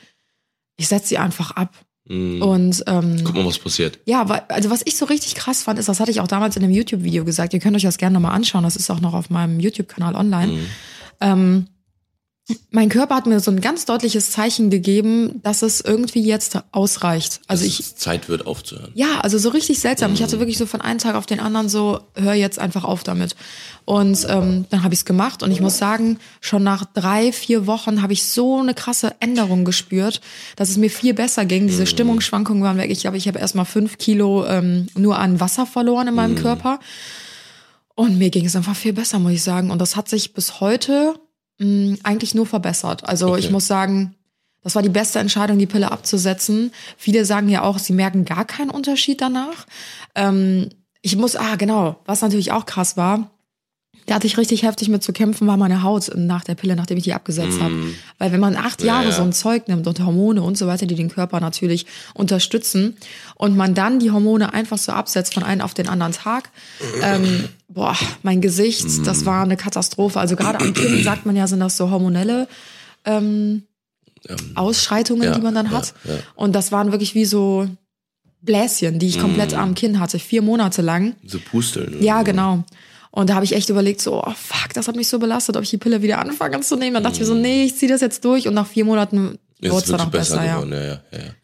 ich 0.77 0.89
setze 0.89 1.09
sie 1.09 1.19
einfach 1.19 1.53
ab. 1.53 1.75
Und 2.43 2.83
ähm, 2.87 3.21
Guck 3.25 3.35
mal, 3.37 3.47
was 3.47 3.59
passiert. 3.59 4.01
ja, 4.05 4.29
weil, 4.29 4.43
also 4.49 4.69
was 4.69 4.83
ich 4.85 4.97
so 4.97 5.05
richtig 5.07 5.37
krass 5.37 5.63
fand, 5.63 5.79
ist, 5.79 5.89
das 5.89 6.01
hatte 6.01 6.11
ich 6.11 6.21
auch 6.21 6.27
damals 6.27 6.57
in 6.57 6.65
einem 6.65 6.73
YouTube-Video 6.73 7.25
gesagt, 7.25 7.55
ihr 7.55 7.61
könnt 7.61 7.77
euch 7.77 7.83
das 7.83 7.99
gerne 7.99 8.15
nochmal 8.15 8.35
anschauen, 8.35 8.65
das 8.65 8.75
ist 8.77 8.91
auch 8.91 9.01
noch 9.01 9.15
auf 9.15 9.31
meinem 9.31 9.61
YouTube-Kanal 9.61 10.17
online. 10.17 10.53
Ähm, 11.21 11.69
mein 12.71 12.89
Körper 12.89 13.17
hat 13.17 13.27
mir 13.27 13.41
so 13.41 13.51
ein 13.51 13.61
ganz 13.61 13.85
deutliches 13.85 14.31
Zeichen 14.31 14.71
gegeben, 14.71 15.41
dass 15.43 15.63
es 15.63 15.81
irgendwie 15.81 16.23
jetzt 16.23 16.59
ausreicht. 16.73 17.41
Also 17.47 17.65
Dass 17.65 17.81
ich, 17.81 17.97
Zeit 17.97 18.29
wird 18.29 18.47
aufzuhören. 18.47 18.93
ja, 18.95 19.21
also 19.21 19.39
so 19.39 19.49
richtig 19.51 19.81
seltsam. 19.81 20.13
Ich 20.13 20.23
hatte 20.23 20.39
wirklich 20.39 20.59
so 20.59 20.67
von 20.67 20.81
einem 20.81 20.99
Tag 20.99 21.15
auf 21.15 21.27
den 21.27 21.41
anderen 21.41 21.69
so, 21.69 22.01
hör 22.15 22.35
jetzt 22.35 22.59
einfach 22.59 22.85
auf 22.85 23.03
damit. 23.03 23.37
Und 23.85 24.27
ähm, 24.29 24.67
dann 24.71 24.85
habe 24.85 24.95
ich 24.95 25.01
es 25.01 25.05
gemacht 25.05 25.43
und 25.43 25.51
ich 25.51 25.61
muss 25.61 25.79
sagen, 25.79 26.19
schon 26.41 26.63
nach 26.63 26.85
drei, 26.85 27.33
vier 27.33 27.67
Wochen 27.67 28.03
habe 28.03 28.13
ich 28.13 28.25
so 28.25 28.59
eine 28.61 28.75
krasse 28.75 29.15
Änderung 29.21 29.65
gespürt, 29.65 30.21
dass 30.57 30.71
es 30.71 30.77
mir 30.77 30.91
viel 30.91 31.15
besser 31.15 31.45
ging. 31.45 31.67
Diese 31.67 31.87
Stimmungsschwankungen 31.87 32.63
waren 32.63 32.77
weg. 32.79 32.91
Ich 32.91 33.01
glaube, 33.01 33.17
ich 33.17 33.27
habe 33.27 33.39
erst 33.39 33.55
mal 33.55 33.65
fünf 33.65 33.99
Kilo 33.99 34.47
ähm, 34.47 34.87
nur 34.97 35.19
an 35.19 35.41
Wasser 35.41 35.67
verloren 35.67 36.09
in 36.09 36.15
meinem 36.15 36.37
Körper. 36.37 36.79
Und 37.97 38.17
mir 38.17 38.31
ging 38.31 38.47
es 38.47 38.57
einfach 38.57 38.77
viel 38.77 38.93
besser, 38.93 39.19
muss 39.19 39.33
ich 39.33 39.43
sagen. 39.43 39.71
Und 39.71 39.79
das 39.79 39.97
hat 39.97 40.09
sich 40.09 40.33
bis 40.33 40.61
heute 40.61 41.15
mh, 41.61 41.99
eigentlich 42.03 42.35
nur 42.35 42.47
verbessert. 42.47 43.09
Also 43.09 43.29
Okay. 43.31 43.41
ich 43.41 43.51
muss 43.53 43.67
sagen, 43.69 44.17
das 44.63 44.75
war 44.75 44.83
die 44.83 44.89
beste 44.91 45.19
Entscheidung, 45.21 45.59
die 45.59 45.67
Pille 45.67 45.91
abzusetzen. 45.93 46.73
Viele 46.99 47.25
sagen 47.25 47.49
ja 47.49 47.63
auch, 47.63 47.79
sie 47.79 47.93
merken 47.95 48.25
gar 48.25 48.45
keinen 48.45 48.71
Unterschied 48.71 49.21
danach. 49.21 49.67
Ähm, 50.15 50.69
ich 51.01 51.17
muss, 51.17 51.37
ah 51.37 51.57
genau, 51.57 51.97
was 52.05 52.21
natürlich 52.21 52.53
auch 52.53 52.67
krass 52.67 52.97
war, 52.97 53.31
da 54.11 54.17
hatte 54.17 54.27
ich 54.27 54.39
richtig 54.39 54.65
heftig 54.65 54.89
mit 54.89 55.05
zu 55.05 55.13
kämpfen, 55.13 55.47
war 55.47 55.57
meine 55.57 55.85
Haut 55.85 56.11
nach 56.17 56.43
der 56.43 56.57
Pille, 56.57 56.75
nachdem 56.75 56.99
ich 56.99 57.05
die 57.05 57.15
abgesetzt 57.15 57.61
habe. 57.61 57.73
Weil 58.19 58.33
wenn 58.33 58.41
man 58.41 58.57
acht 58.57 58.83
Jahre 58.83 59.11
ja. 59.11 59.13
so 59.13 59.23
ein 59.23 59.33
Zeug 59.33 59.69
nimmt 59.69 59.87
und 59.87 60.01
Hormone 60.05 60.43
und 60.43 60.59
so 60.59 60.67
weiter, 60.67 60.85
die 60.87 60.97
den 60.97 61.11
Körper 61.11 61.39
natürlich 61.39 61.87
unterstützen 62.13 62.97
und 63.37 63.57
man 63.57 63.73
dann 63.73 64.01
die 64.01 64.11
Hormone 64.11 64.53
einfach 64.53 64.79
so 64.79 64.91
absetzt 64.91 65.33
von 65.33 65.45
einem 65.45 65.61
auf 65.61 65.75
den 65.75 65.89
anderen 65.89 66.13
Tag, 66.13 66.51
ähm, 67.05 67.45
boah, 67.69 67.97
mein 68.25 68.41
Gesicht, 68.41 69.07
das 69.07 69.27
war 69.27 69.45
eine 69.45 69.57
Katastrophe. 69.57 70.19
Also 70.19 70.35
gerade 70.35 70.59
am 70.59 70.75
Kinn 70.75 71.01
sagt 71.05 71.25
man 71.25 71.37
ja, 71.37 71.47
sind 71.47 71.61
das 71.61 71.77
so 71.77 71.93
hormonelle 71.93 72.49
ähm, 73.05 73.63
Ausschreitungen, 74.57 75.23
ja, 75.23 75.35
die 75.37 75.41
man 75.41 75.55
dann 75.55 75.71
hat. 75.71 75.95
Und 76.35 76.57
das 76.57 76.73
waren 76.73 76.91
wirklich 76.91 77.15
wie 77.15 77.27
so 77.27 77.69
Bläschen, 78.43 78.99
die 78.99 79.07
ich 79.07 79.21
komplett 79.21 79.55
am 79.55 79.77
Kinn 79.77 80.01
hatte, 80.01 80.19
vier 80.19 80.43
Monate 80.43 80.83
lang. 80.83 81.15
So 81.25 81.39
pusteln. 81.39 82.03
Ja, 82.03 82.25
genau. 82.25 82.65
Und 83.11 83.31
da 83.31 83.35
habe 83.35 83.45
ich 83.45 83.55
echt 83.55 83.69
überlegt, 83.71 84.01
so, 84.01 84.23
oh 84.23 84.35
fuck, 84.37 84.73
das 84.75 84.87
hat 84.89 84.97
mich 84.97 85.09
so 85.09 85.19
belastet, 85.19 85.57
ob 85.57 85.63
ich 85.63 85.71
die 85.71 85.79
Pille 85.79 86.01
wieder 86.03 86.19
anfangen 86.19 86.63
zu 86.63 86.77
nehmen. 86.77 86.95
Dann 86.95 87.03
dachte 87.03 87.15
ich 87.15 87.21
mir 87.21 87.27
so, 87.27 87.35
nee, 87.35 87.65
ich 87.65 87.77
ziehe 87.77 87.91
das 87.91 88.01
jetzt 88.01 88.25
durch 88.25 88.47
und 88.47 88.55
nach 88.55 88.67
vier 88.69 88.85
Monaten 88.85 89.39
wurde 89.61 89.77
es 89.79 89.91
dann 89.91 90.01
auch 90.01 90.11
besser, 90.11 90.45
ja. 90.45 90.55
geworden, 90.55 90.73
ja. 90.73 90.81
ja, 90.81 91.01
ja, 91.13 91.19
ja. 91.19 91.35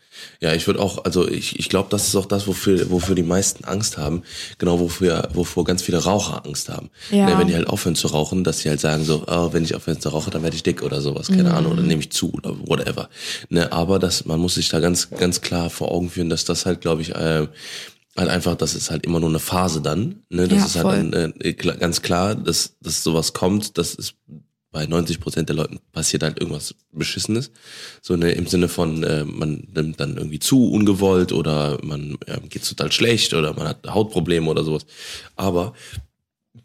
Ja, 0.40 0.54
ich 0.54 0.66
würde 0.66 0.80
auch, 0.80 1.04
also 1.04 1.28
ich, 1.28 1.58
ich 1.58 1.68
glaube, 1.68 1.88
das 1.90 2.08
ist 2.08 2.16
auch 2.16 2.26
das, 2.26 2.46
wofür, 2.46 2.90
wofür 2.90 3.14
die 3.14 3.22
meisten 3.22 3.64
Angst 3.64 3.98
haben. 3.98 4.22
Genau, 4.58 4.80
wofür, 4.80 5.28
wovor 5.34 5.64
ganz 5.64 5.82
viele 5.82 6.02
Raucher 6.02 6.44
Angst 6.46 6.68
haben. 6.68 6.90
Ja. 7.10 7.26
Ne, 7.26 7.38
wenn 7.38 7.48
die 7.48 7.54
halt 7.54 7.66
aufhören 7.68 7.96
zu 7.96 8.08
rauchen, 8.08 8.44
dass 8.44 8.60
sie 8.60 8.68
halt 8.68 8.80
sagen 8.80 9.04
so, 9.04 9.24
oh, 9.26 9.52
wenn 9.52 9.64
ich 9.64 9.74
aufhöre 9.74 9.98
zu 9.98 10.08
rauchen, 10.08 10.30
dann 10.30 10.42
werde 10.42 10.56
ich 10.56 10.62
dick 10.62 10.82
oder 10.82 11.00
sowas, 11.00 11.28
Mhm. 11.28 11.36
keine 11.36 11.54
Ahnung, 11.54 11.72
oder 11.72 11.82
nehme 11.82 12.00
ich 12.00 12.12
zu 12.12 12.32
oder 12.32 12.54
whatever. 12.66 13.08
Ne, 13.50 13.70
aber 13.72 13.98
das, 13.98 14.24
man 14.24 14.40
muss 14.40 14.54
sich 14.54 14.68
da 14.68 14.80
ganz, 14.80 15.10
ganz 15.10 15.40
klar 15.42 15.68
vor 15.68 15.92
Augen 15.92 16.10
führen, 16.10 16.30
dass 16.30 16.44
das 16.44 16.64
halt, 16.66 16.80
glaube 16.80 17.02
ich, 17.02 17.14
äh, 17.14 17.46
halt 18.16 18.30
einfach, 18.30 18.56
das 18.56 18.74
ist 18.74 18.90
halt 18.90 19.04
immer 19.04 19.20
nur 19.20 19.28
eine 19.28 19.38
Phase 19.38 19.80
dann. 19.80 20.22
Ne? 20.28 20.48
Das 20.48 20.58
Ja, 20.58 20.66
ist 20.66 20.76
halt 20.84 21.14
dann, 21.14 21.34
äh, 21.40 21.52
ganz 21.54 22.02
klar, 22.02 22.34
dass, 22.34 22.76
dass 22.80 23.02
sowas 23.02 23.32
kommt, 23.32 23.78
das 23.78 23.94
ist 23.94 24.14
bei 24.72 24.84
90 24.84 25.20
Prozent 25.20 25.48
der 25.48 25.56
Leuten 25.56 25.78
passiert 25.92 26.22
halt 26.22 26.38
irgendwas 26.38 26.74
Beschissenes. 26.92 27.50
So 28.02 28.14
ne, 28.16 28.32
im 28.32 28.46
Sinne 28.46 28.68
von, 28.68 29.02
äh, 29.04 29.24
man 29.24 29.66
nimmt 29.74 29.98
dann 30.00 30.18
irgendwie 30.18 30.38
zu 30.38 30.70
ungewollt 30.70 31.32
oder 31.32 31.78
man 31.82 32.18
äh, 32.26 32.38
geht's 32.48 32.68
total 32.68 32.92
schlecht 32.92 33.32
oder 33.32 33.54
man 33.54 33.68
hat 33.68 33.86
Hautprobleme 33.86 34.50
oder 34.50 34.64
sowas. 34.64 34.84
Aber 35.34 35.72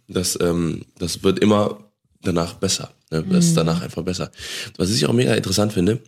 das, 0.09 0.37
ähm, 0.41 0.83
das 0.99 1.23
wird 1.23 1.39
immer 1.39 1.89
danach 2.21 2.55
besser. 2.55 2.93
Ne? 3.11 3.23
Das 3.29 3.45
ist 3.45 3.55
danach 3.55 3.81
einfach 3.81 4.03
besser. 4.03 4.29
Was 4.77 4.91
ich 4.91 5.05
auch 5.05 5.13
mega 5.13 5.33
interessant 5.33 5.71
finde, 5.71 6.01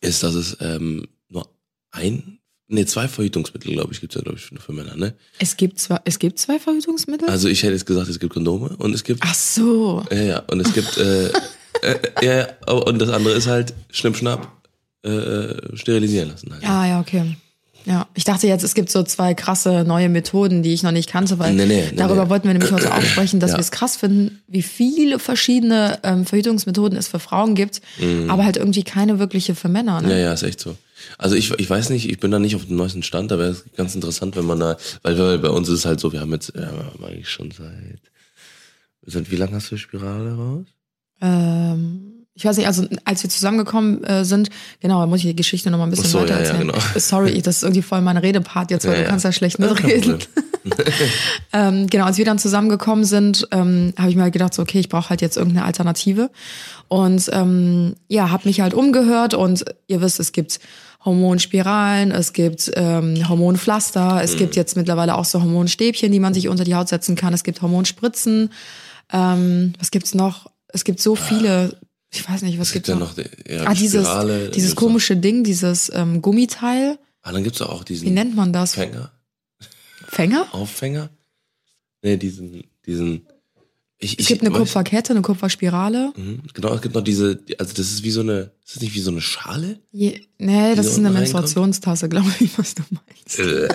ist, 0.00 0.22
dass 0.22 0.34
es 0.34 0.56
ähm, 0.60 1.08
nur 1.28 1.46
ein, 1.90 2.38
nee, 2.72 2.84
zwei 2.86 3.06
Verhütungsmittel, 3.08 3.72
glaube 3.72 3.92
ich, 3.92 4.00
gibt's 4.00 4.14
ja, 4.16 4.22
glaube 4.22 4.38
ich, 4.38 4.44
für 4.60 4.72
Männer, 4.72 4.96
ne? 4.96 5.14
Es 5.38 5.56
gibt 5.56 5.78
zwei, 5.78 5.98
es 6.04 6.18
gibt 6.18 6.38
zwei 6.38 6.58
Verhütungsmittel? 6.58 7.28
Also 7.28 7.48
ich 7.48 7.62
hätte 7.62 7.72
jetzt 7.74 7.86
gesagt, 7.86 8.08
es 8.08 8.18
gibt 8.18 8.32
Kondome 8.32 8.70
und 8.78 8.94
es 8.94 9.04
gibt 9.04 9.20
Ach 9.24 9.34
so. 9.34 10.02
ja, 10.10 10.22
ja, 10.22 10.38
und 10.50 10.60
es 10.60 10.72
gibt, 10.72 10.96
äh, 10.98 11.26
äh, 11.82 11.98
ja, 12.22 12.32
ja, 12.66 12.72
und 12.72 12.98
das 12.98 13.10
andere 13.10 13.34
ist 13.34 13.46
halt 13.46 13.74
Schnippschnapp, 13.90 14.50
äh, 15.04 15.76
sterilisieren 15.76 16.30
lassen 16.30 16.52
halt. 16.52 16.62
Ja, 16.62 16.86
ja, 16.86 17.00
okay. 17.00 17.36
Ja, 17.84 18.06
ich 18.14 18.22
dachte 18.22 18.46
jetzt, 18.46 18.62
es 18.62 18.74
gibt 18.74 18.90
so 18.90 19.02
zwei 19.02 19.34
krasse 19.34 19.82
neue 19.84 20.08
Methoden, 20.08 20.62
die 20.62 20.72
ich 20.72 20.84
noch 20.84 20.92
nicht 20.92 21.10
kannte, 21.10 21.40
weil 21.40 21.52
Nee, 21.52 21.66
nee, 21.66 21.88
nee, 21.90 21.96
darüber 21.96 22.28
wollten 22.30 22.46
wir 22.46 22.52
nämlich 22.52 22.70
heute 22.70 22.94
auch 22.94 23.02
sprechen, 23.02 23.40
dass 23.40 23.50
Ja. 23.50 23.56
wir 23.56 23.60
es 23.62 23.72
krass 23.72 23.96
finden, 23.96 24.40
wie 24.46 24.62
viele 24.62 25.18
verschiedene 25.18 25.98
ähm, 26.04 26.24
Verhütungsmethoden 26.24 26.96
es 26.96 27.08
für 27.08 27.18
Frauen 27.18 27.56
gibt, 27.56 27.80
aber 28.28 28.44
halt 28.44 28.56
irgendwie 28.56 28.84
keine 28.84 29.18
wirkliche 29.18 29.56
für 29.56 29.68
Männer. 29.68 30.00
Ne? 30.00 30.06
Mhm. 30.06 30.12
Ja, 30.12 30.18
ja, 30.18 30.32
ist 30.32 30.44
echt 30.44 30.60
so. 30.60 30.76
Also 31.18 31.36
ich, 31.36 31.50
ich 31.58 31.68
weiß 31.68 31.90
nicht, 31.90 32.08
ich 32.08 32.18
bin 32.18 32.30
da 32.30 32.38
nicht 32.38 32.56
auf 32.56 32.66
dem 32.66 32.76
neuesten 32.76 33.02
Stand, 33.02 33.30
da 33.30 33.38
wäre 33.38 33.50
es 33.50 33.64
ganz 33.76 33.94
interessant, 33.94 34.36
wenn 34.36 34.46
man 34.46 34.60
da, 34.60 34.76
weil, 35.02 35.18
weil 35.18 35.38
bei 35.38 35.50
uns 35.50 35.68
ist 35.68 35.80
es 35.80 35.86
halt 35.86 36.00
so, 36.00 36.12
wir 36.12 36.20
haben 36.20 36.32
jetzt, 36.32 36.52
ja, 36.54 36.70
eigentlich 37.04 37.28
schon 37.30 37.50
seit, 37.50 38.00
seit 39.06 39.30
wie 39.30 39.36
lange 39.36 39.54
hast 39.54 39.70
du 39.70 39.76
Spirale 39.76 40.34
raus? 40.34 40.66
Ähm, 41.20 42.12
ich 42.34 42.44
weiß 42.44 42.56
nicht, 42.56 42.66
also 42.66 42.86
als 43.04 43.22
wir 43.22 43.30
zusammengekommen 43.30 44.02
äh, 44.04 44.24
sind, 44.24 44.48
genau, 44.80 45.00
da 45.00 45.06
muss 45.06 45.18
ich 45.20 45.26
die 45.26 45.36
Geschichte 45.36 45.70
noch 45.70 45.78
mal 45.78 45.84
ein 45.84 45.90
bisschen 45.90 46.06
so, 46.06 46.20
weiter 46.20 46.34
ja, 46.34 46.40
ja, 46.40 46.46
erzählen. 46.46 46.68
genau. 46.68 46.78
Sorry, 46.96 47.42
das 47.42 47.56
ist 47.56 47.62
irgendwie 47.62 47.82
voll 47.82 48.00
mein 48.00 48.16
Redepart 48.16 48.70
jetzt, 48.70 48.86
weil 48.86 48.94
Ja, 48.94 49.02
du 49.02 49.08
kannst 49.08 49.24
ja 49.24 49.32
schlecht 49.32 49.58
mitreden. 49.58 50.18
Ähm, 51.52 51.88
genau, 51.88 52.04
als 52.04 52.18
wir 52.18 52.24
dann 52.24 52.38
zusammengekommen 52.38 53.04
sind, 53.04 53.48
ähm, 53.50 53.92
habe 53.98 54.10
ich 54.10 54.16
mir 54.16 54.22
halt 54.22 54.32
gedacht, 54.32 54.54
so, 54.54 54.62
okay, 54.62 54.78
ich 54.78 54.88
brauche 54.88 55.10
halt 55.10 55.20
jetzt 55.20 55.36
irgendeine 55.36 55.66
Alternative. 55.66 56.30
Und 56.86 57.28
ähm, 57.32 57.94
ja, 58.08 58.30
habe 58.30 58.46
mich 58.46 58.60
halt 58.60 58.72
umgehört 58.72 59.34
und 59.34 59.64
ihr 59.88 60.00
wisst, 60.00 60.20
es 60.20 60.30
gibt 60.30 60.60
Hormonspiralen, 61.04 62.10
es 62.12 62.32
gibt 62.32 62.70
ähm, 62.76 63.28
Hormonpflaster, 63.28 64.14
Mhm. 64.14 64.20
es 64.20 64.36
gibt 64.36 64.56
jetzt 64.56 64.76
mittlerweile 64.76 65.16
auch 65.16 65.24
so 65.24 65.40
Hormonstäbchen, 65.42 66.12
die 66.12 66.20
man 66.20 66.34
sich 66.34 66.48
unter 66.48 66.64
die 66.64 66.74
Haut 66.74 66.88
setzen 66.88 67.16
kann, 67.16 67.34
es 67.34 67.42
gibt 67.44 67.60
Hormonspritzen. 67.62 68.50
Ähm, 69.12 69.72
was 69.78 69.90
gibt's 69.90 70.14
noch? 70.14 70.50
Es 70.68 70.84
gibt 70.84 71.00
so 71.00 71.16
viele, 71.16 71.76
ich 72.12 72.26
weiß 72.28 72.42
nicht, 72.42 72.58
was 72.58 72.68
Es 72.68 72.72
gibt 72.72 72.86
gibt's 72.86 72.88
ja 73.00 73.04
noch? 73.06 73.16
noch 73.16 73.24
ja, 73.50 73.64
ah, 73.66 73.74
dieses, 73.74 74.06
Spirale. 74.06 74.48
dieses 74.50 74.70
gibt's 74.70 74.74
noch- 74.74 74.76
komische 74.88 75.16
Ding, 75.16 75.44
dieses 75.44 75.90
ähm, 75.94 76.22
Gummiteil. 76.22 76.98
Ah, 77.22 77.32
dann 77.32 77.44
gibt's 77.44 77.60
auch 77.62 77.84
diesen 77.84 78.06
Wie 78.06 78.10
nennt 78.10 78.34
man 78.34 78.52
das? 78.52 78.74
Fänger, 78.74 79.10
Fänger? 80.08 80.46
Aufhänger? 80.52 81.10
Nee, 82.02 82.16
diesen, 82.16 82.64
diesen, 82.86 83.26
ich, 84.02 84.18
Es 84.18 84.26
gibt 84.26 84.42
eine 84.42 84.50
Kupferkette, 84.50 85.12
eine 85.12 85.22
Kupferspirale. 85.22 86.12
Mhm, 86.16 86.40
Genau, 86.54 86.74
es 86.74 86.82
gibt 86.82 86.94
noch 86.94 87.02
diese, 87.02 87.38
also 87.58 87.72
das 87.74 87.90
ist 87.92 88.02
wie 88.02 88.10
so 88.10 88.20
eine, 88.20 88.50
ist 88.64 88.76
das 88.76 88.82
nicht 88.82 88.94
wie 88.94 89.00
so 89.00 89.10
eine 89.10 89.20
Schale? 89.20 89.78
Je, 89.92 90.20
nee, 90.38 90.74
das 90.74 90.86
ist 90.86 90.98
eine? 90.98 91.10
Menstruationstasse, 91.10 92.08
glaube 92.08 92.30
ich, 92.40 92.50
was 92.58 92.74
du 92.74 92.82
meinst. 92.90 93.38
Äh, 93.38 93.68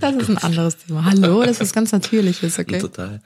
Das 0.00 0.14
ist 0.14 0.28
ein 0.28 0.38
anderes 0.38 0.76
Thema. 0.78 1.04
Hallo, 1.04 1.42
das 1.44 1.60
ist 1.60 1.72
ganz 1.72 1.92
natürliches, 1.92 2.58
okay? 2.60 2.78
Total. 2.78 3.20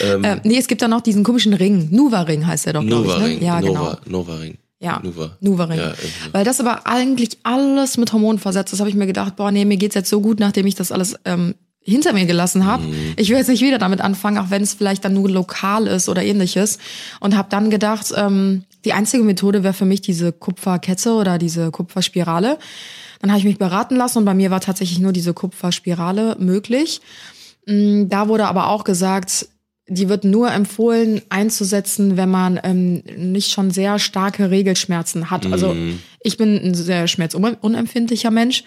Ähm, 0.00 0.24
Ähm, 0.24 0.40
nee, 0.44 0.58
es 0.58 0.66
gibt 0.68 0.80
da 0.82 0.88
noch 0.88 1.00
diesen 1.00 1.24
komischen 1.24 1.54
Ring. 1.54 1.88
Nuva-Ring 1.90 2.46
heißt 2.46 2.66
der 2.66 2.74
doch, 2.74 2.86
glaube 2.86 3.08
ich. 3.08 3.40
Ne? 3.40 3.44
Ja, 3.44 3.60
Nova, 3.60 3.68
genau. 4.00 4.18
Nova-Ring. 4.18 4.58
Ja, 4.80 5.00
Nuva. 5.02 5.36
Nuva-Ring. 5.40 5.78
Ja. 5.78 5.94
Weil 6.32 6.44
das 6.44 6.58
aber 6.58 6.86
eigentlich 6.88 7.38
alles 7.44 7.96
mit 7.98 8.12
Hormonen 8.12 8.38
versetzt 8.40 8.72
ist, 8.72 8.80
habe 8.80 8.90
ich 8.90 8.96
mir 8.96 9.06
gedacht, 9.06 9.36
boah, 9.36 9.52
nee, 9.52 9.64
mir 9.64 9.76
geht's 9.76 9.94
jetzt 9.94 10.10
so 10.10 10.20
gut, 10.20 10.40
nachdem 10.40 10.66
ich 10.66 10.74
das 10.74 10.90
alles 10.90 11.14
ähm, 11.24 11.54
hinter 11.84 12.12
mir 12.12 12.26
gelassen 12.26 12.66
habe. 12.66 12.84
Mhm. 12.84 13.14
Ich 13.16 13.28
will 13.30 13.36
jetzt 13.36 13.48
nicht 13.48 13.62
wieder 13.62 13.78
damit 13.78 14.00
anfangen, 14.00 14.38
auch 14.38 14.50
wenn 14.50 14.62
es 14.62 14.74
vielleicht 14.74 15.04
dann 15.04 15.14
nur 15.14 15.28
lokal 15.28 15.86
ist 15.86 16.08
oder 16.08 16.22
ähnliches. 16.22 16.78
Und 17.20 17.36
habe 17.36 17.48
dann 17.50 17.70
gedacht, 17.70 18.12
ähm, 18.16 18.64
die 18.84 18.92
einzige 18.92 19.24
Methode 19.24 19.62
wäre 19.62 19.74
für 19.74 19.84
mich 19.84 20.00
diese 20.00 20.32
Kupferkette 20.32 21.12
oder 21.12 21.38
diese 21.38 21.70
Kupferspirale. 21.70 22.58
Dann 23.20 23.30
habe 23.30 23.38
ich 23.38 23.44
mich 23.44 23.58
beraten 23.58 23.96
lassen 23.96 24.18
und 24.18 24.24
bei 24.24 24.34
mir 24.34 24.50
war 24.50 24.60
tatsächlich 24.60 24.98
nur 24.98 25.12
diese 25.12 25.32
Kupferspirale 25.34 26.36
möglich. 26.38 27.00
Mm, 27.66 28.08
Da 28.08 28.28
wurde 28.28 28.46
aber 28.46 28.68
auch 28.68 28.84
gesagt, 28.84 29.46
die 29.88 30.08
wird 30.08 30.24
nur 30.24 30.50
empfohlen 30.50 31.22
einzusetzen, 31.28 32.16
wenn 32.16 32.30
man 32.30 32.58
ähm, 32.62 33.02
nicht 33.16 33.50
schon 33.50 33.70
sehr 33.70 33.98
starke 33.98 34.50
Regelschmerzen 34.50 35.30
hat. 35.30 35.44
Also 35.46 35.76
ich 36.20 36.36
bin 36.36 36.56
ein 36.56 36.74
sehr 36.74 37.08
schmerzunempfindlicher 37.08 38.30
Mensch, 38.30 38.64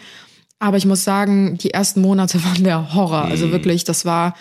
aber 0.59 0.77
ich 0.77 0.85
muss 0.85 1.03
sagen, 1.03 1.57
die 1.57 1.71
ersten 1.71 2.01
Monate 2.01 2.43
waren 2.43 2.63
der 2.63 2.93
Horror. 2.93 3.25
Also 3.25 3.51
wirklich, 3.51 3.83
das 3.83 4.05
war, 4.05 4.35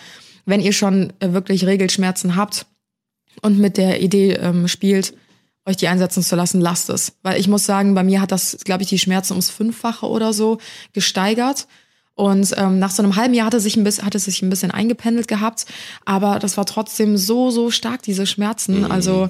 wenn 0.45 0.61
ihr 0.61 0.73
schon 0.73 1.13
äh, 1.19 1.33
wirklich 1.33 1.65
Regelschmerzen 1.65 2.35
habt 2.35 2.65
und 3.41 3.57
mit 3.59 3.77
der 3.77 4.01
Idee 4.01 4.33
ähm, 4.33 4.67
spielt, 4.67 5.13
euch 5.65 5.77
die 5.77 5.87
einsetzen 5.87 6.21
zu 6.21 6.35
lassen, 6.35 6.61
lasst 6.61 6.89
es. 6.89 7.13
Weil 7.23 7.39
ich 7.39 7.47
muss 7.47 7.65
sagen, 7.65 7.95
bei 7.95 8.03
mir 8.03 8.21
hat 8.21 8.31
das, 8.31 8.57
glaube 8.63 8.83
ich, 8.83 8.89
die 8.89 8.99
Schmerzen 8.99 9.33
ums 9.33 9.49
Fünffache 9.49 10.07
oder 10.07 10.31
so 10.31 10.59
gesteigert. 10.93 11.67
Und 12.13 12.53
ähm, 12.57 12.79
nach 12.79 12.91
so 12.91 13.03
einem 13.03 13.17
halben 13.17 13.33
Jahr 13.33 13.47
hatte, 13.47 13.59
sich 13.59 13.75
ein 13.75 13.83
bisschen, 13.83 14.05
hatte 14.05 14.17
es 14.17 14.25
sich 14.25 14.41
ein 14.41 14.49
bisschen 14.49 14.71
eingependelt 14.71 15.27
gehabt, 15.27 15.65
aber 16.05 16.39
das 16.39 16.55
war 16.55 16.65
trotzdem 16.65 17.17
so, 17.17 17.49
so 17.49 17.71
stark, 17.71 18.03
diese 18.03 18.25
Schmerzen. 18.25 18.89
Also, 18.89 19.29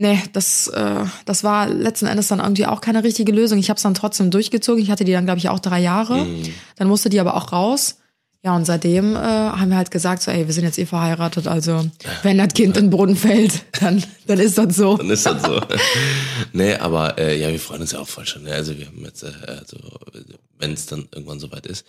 nee, 0.00 0.18
das, 0.32 0.66
äh, 0.68 1.04
das 1.26 1.44
war 1.44 1.68
letzten 1.68 2.06
Endes 2.06 2.28
dann 2.28 2.40
irgendwie 2.40 2.66
auch 2.66 2.80
keine 2.80 3.04
richtige 3.04 3.32
Lösung. 3.32 3.58
Ich 3.58 3.68
habe 3.68 3.76
es 3.76 3.82
dann 3.82 3.94
trotzdem 3.94 4.30
durchgezogen. 4.30 4.82
Ich 4.82 4.90
hatte 4.90 5.04
die 5.04 5.12
dann, 5.12 5.26
glaube 5.26 5.38
ich, 5.38 5.48
auch 5.48 5.60
drei 5.60 5.80
Jahre. 5.80 6.26
Dann 6.76 6.88
musste 6.88 7.10
die 7.10 7.20
aber 7.20 7.36
auch 7.36 7.52
raus. 7.52 7.98
Ja, 8.42 8.56
und 8.56 8.64
seitdem 8.64 9.16
äh, 9.16 9.18
haben 9.18 9.68
wir 9.68 9.76
halt 9.76 9.90
gesagt, 9.90 10.22
so, 10.22 10.30
ey, 10.30 10.46
wir 10.46 10.54
sind 10.54 10.64
jetzt 10.64 10.78
eh 10.78 10.86
verheiratet, 10.86 11.46
also 11.46 11.84
wenn 12.22 12.38
das 12.38 12.54
Kind 12.54 12.74
in 12.78 12.84
den 12.84 12.90
Brunnen 12.90 13.14
fällt, 13.14 13.64
dann, 13.82 14.02
dann 14.26 14.38
ist 14.38 14.56
das 14.56 14.76
so. 14.76 14.96
Dann 14.96 15.10
ist 15.10 15.26
das 15.26 15.42
so. 15.42 15.60
nee, 16.54 16.74
aber 16.74 17.18
äh, 17.18 17.38
ja, 17.38 17.50
wir 17.50 17.60
freuen 17.60 17.82
uns 17.82 17.92
ja 17.92 17.98
auch 17.98 18.08
voll 18.08 18.24
schon. 18.24 18.44
Ne? 18.44 18.52
Also 18.52 18.78
wir 18.78 18.86
haben 18.86 19.04
jetzt, 19.04 19.24
äh, 19.24 19.32
also, 19.46 19.76
wenn 20.58 20.72
es 20.72 20.86
dann 20.86 21.06
irgendwann 21.12 21.38
soweit 21.38 21.66
ist. 21.66 21.84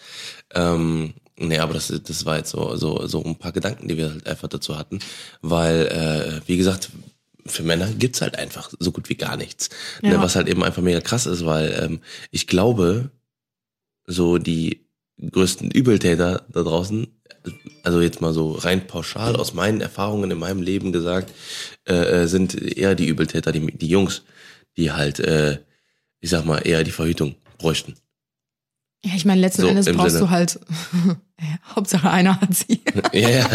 Ähm, 0.54 1.14
nee, 1.38 1.58
aber 1.58 1.74
das, 1.74 1.88
das 1.88 2.26
war 2.26 2.36
jetzt 2.36 2.50
so, 2.50 2.76
so, 2.76 3.08
so 3.08 3.24
ein 3.24 3.38
paar 3.38 3.54
Gedanken, 3.54 3.88
die 3.88 3.96
wir 3.96 4.10
halt 4.10 4.28
einfach 4.28 4.50
dazu 4.50 4.78
hatten. 4.78 5.00
Weil, 5.42 5.88
äh, 5.88 6.48
wie 6.50 6.58
gesagt, 6.58 6.90
für 7.46 7.64
Männer 7.64 7.88
gibt's 7.92 8.22
halt 8.22 8.38
einfach 8.38 8.72
so 8.80 8.92
gut 8.92 9.10
wie 9.10 9.16
gar 9.16 9.38
nichts. 9.38 9.70
Ne? 10.02 10.12
Ja. 10.12 10.22
Was 10.22 10.36
halt 10.36 10.48
eben 10.48 10.64
einfach 10.64 10.82
mega 10.82 11.02
krass 11.02 11.26
ist, 11.26 11.46
weil 11.46 11.80
ähm, 11.82 12.02
ich 12.32 12.48
glaube, 12.48 13.12
so 14.06 14.38
die 14.38 14.86
größten 15.20 15.72
Übeltäter 15.72 16.46
da 16.50 16.64
draußen, 16.64 17.08
also 17.84 18.02
jetzt 18.02 18.22
mal 18.22 18.34
so 18.34 18.52
rein 18.54 18.88
pauschal 18.88 19.36
aus 19.36 19.54
meinen 19.54 19.82
Erfahrungen 19.82 20.32
in 20.32 20.40
meinem 20.40 20.62
Leben 20.62 20.92
gesagt, 20.92 21.34
äh, 21.88 21.94
äh, 21.94 22.28
sind 22.28 22.56
eher 22.56 22.96
die 22.96 23.08
Übeltäter, 23.08 23.52
die, 23.52 23.66
die 23.78 23.88
Jungs, 23.88 24.24
die 24.78 24.92
halt, 24.92 25.20
äh, 25.20 25.60
ich 26.20 26.30
sag 26.30 26.46
mal, 26.46 26.60
eher 26.60 26.84
die 26.84 26.92
Verhütung 26.92 27.36
bräuchten. 27.58 27.96
Ja, 29.04 29.14
ich 29.16 29.26
meine, 29.26 29.42
letzten 29.42 29.64
So, 29.64 29.68
Endes 29.68 29.88
brauchst 29.88 30.12
Sinne. 30.12 30.26
du 30.26 30.30
halt, 30.30 30.60
ja, 31.42 31.76
Hauptsache 31.76 32.10
einer 32.10 32.40
hat 32.40 32.54
sie. 32.54 32.82
Ja, 33.14 33.30
ja. 33.30 33.46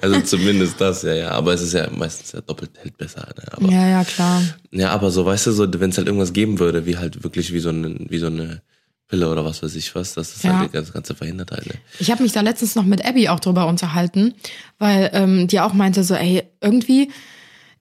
also 0.00 0.20
zumindest 0.20 0.80
das, 0.80 1.02
ja, 1.02 1.14
ja. 1.14 1.30
Aber 1.30 1.54
es 1.54 1.62
ist 1.62 1.74
ja 1.74 1.88
meistens 1.90 2.32
ja 2.32 2.40
doppelt 2.40 2.70
hält 2.82 2.96
besser. 2.98 3.28
Ne? 3.36 3.52
Aber, 3.52 3.70
ja. 3.70 3.82
Ja, 3.82 3.88
ja, 3.88 4.04
klar. 4.04 4.42
aber 4.90 5.10
so, 5.10 5.24
weißt 5.24 5.46
du, 5.46 5.52
so, 5.52 5.66
wenn 5.80 5.90
es 5.90 5.96
halt 5.98 6.06
irgendwas 6.08 6.32
geben 6.32 6.58
würde, 6.58 6.86
wie 6.86 6.96
halt 6.98 7.22
wirklich 7.22 7.52
wie 7.52 7.60
so, 7.60 7.68
eine, 7.70 7.96
wie 8.08 8.18
so 8.18 8.26
eine 8.26 8.62
Pille 9.08 9.30
oder 9.30 9.44
was 9.44 9.62
weiß 9.62 9.74
ich 9.76 9.94
was, 9.94 10.14
das 10.14 10.36
ist 10.36 10.44
Ja. 10.44 10.58
halt 10.58 10.74
das 10.74 10.92
Ganze 10.92 11.14
verhindert 11.14 11.50
halt. 11.52 11.66
Ne? 11.66 11.74
Ich 11.98 12.10
habe 12.10 12.22
mich 12.22 12.32
da 12.32 12.40
letztens 12.42 12.74
noch 12.74 12.84
mit 12.84 13.04
Abby 13.04 13.28
auch 13.28 13.40
drüber 13.40 13.66
unterhalten, 13.66 14.34
weil 14.78 15.10
ähm, 15.14 15.46
die 15.46 15.60
auch 15.60 15.72
meinte 15.72 16.04
so, 16.04 16.14
ey, 16.14 16.42
irgendwie 16.60 17.10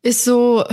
ist 0.03 0.23
so, 0.23 0.63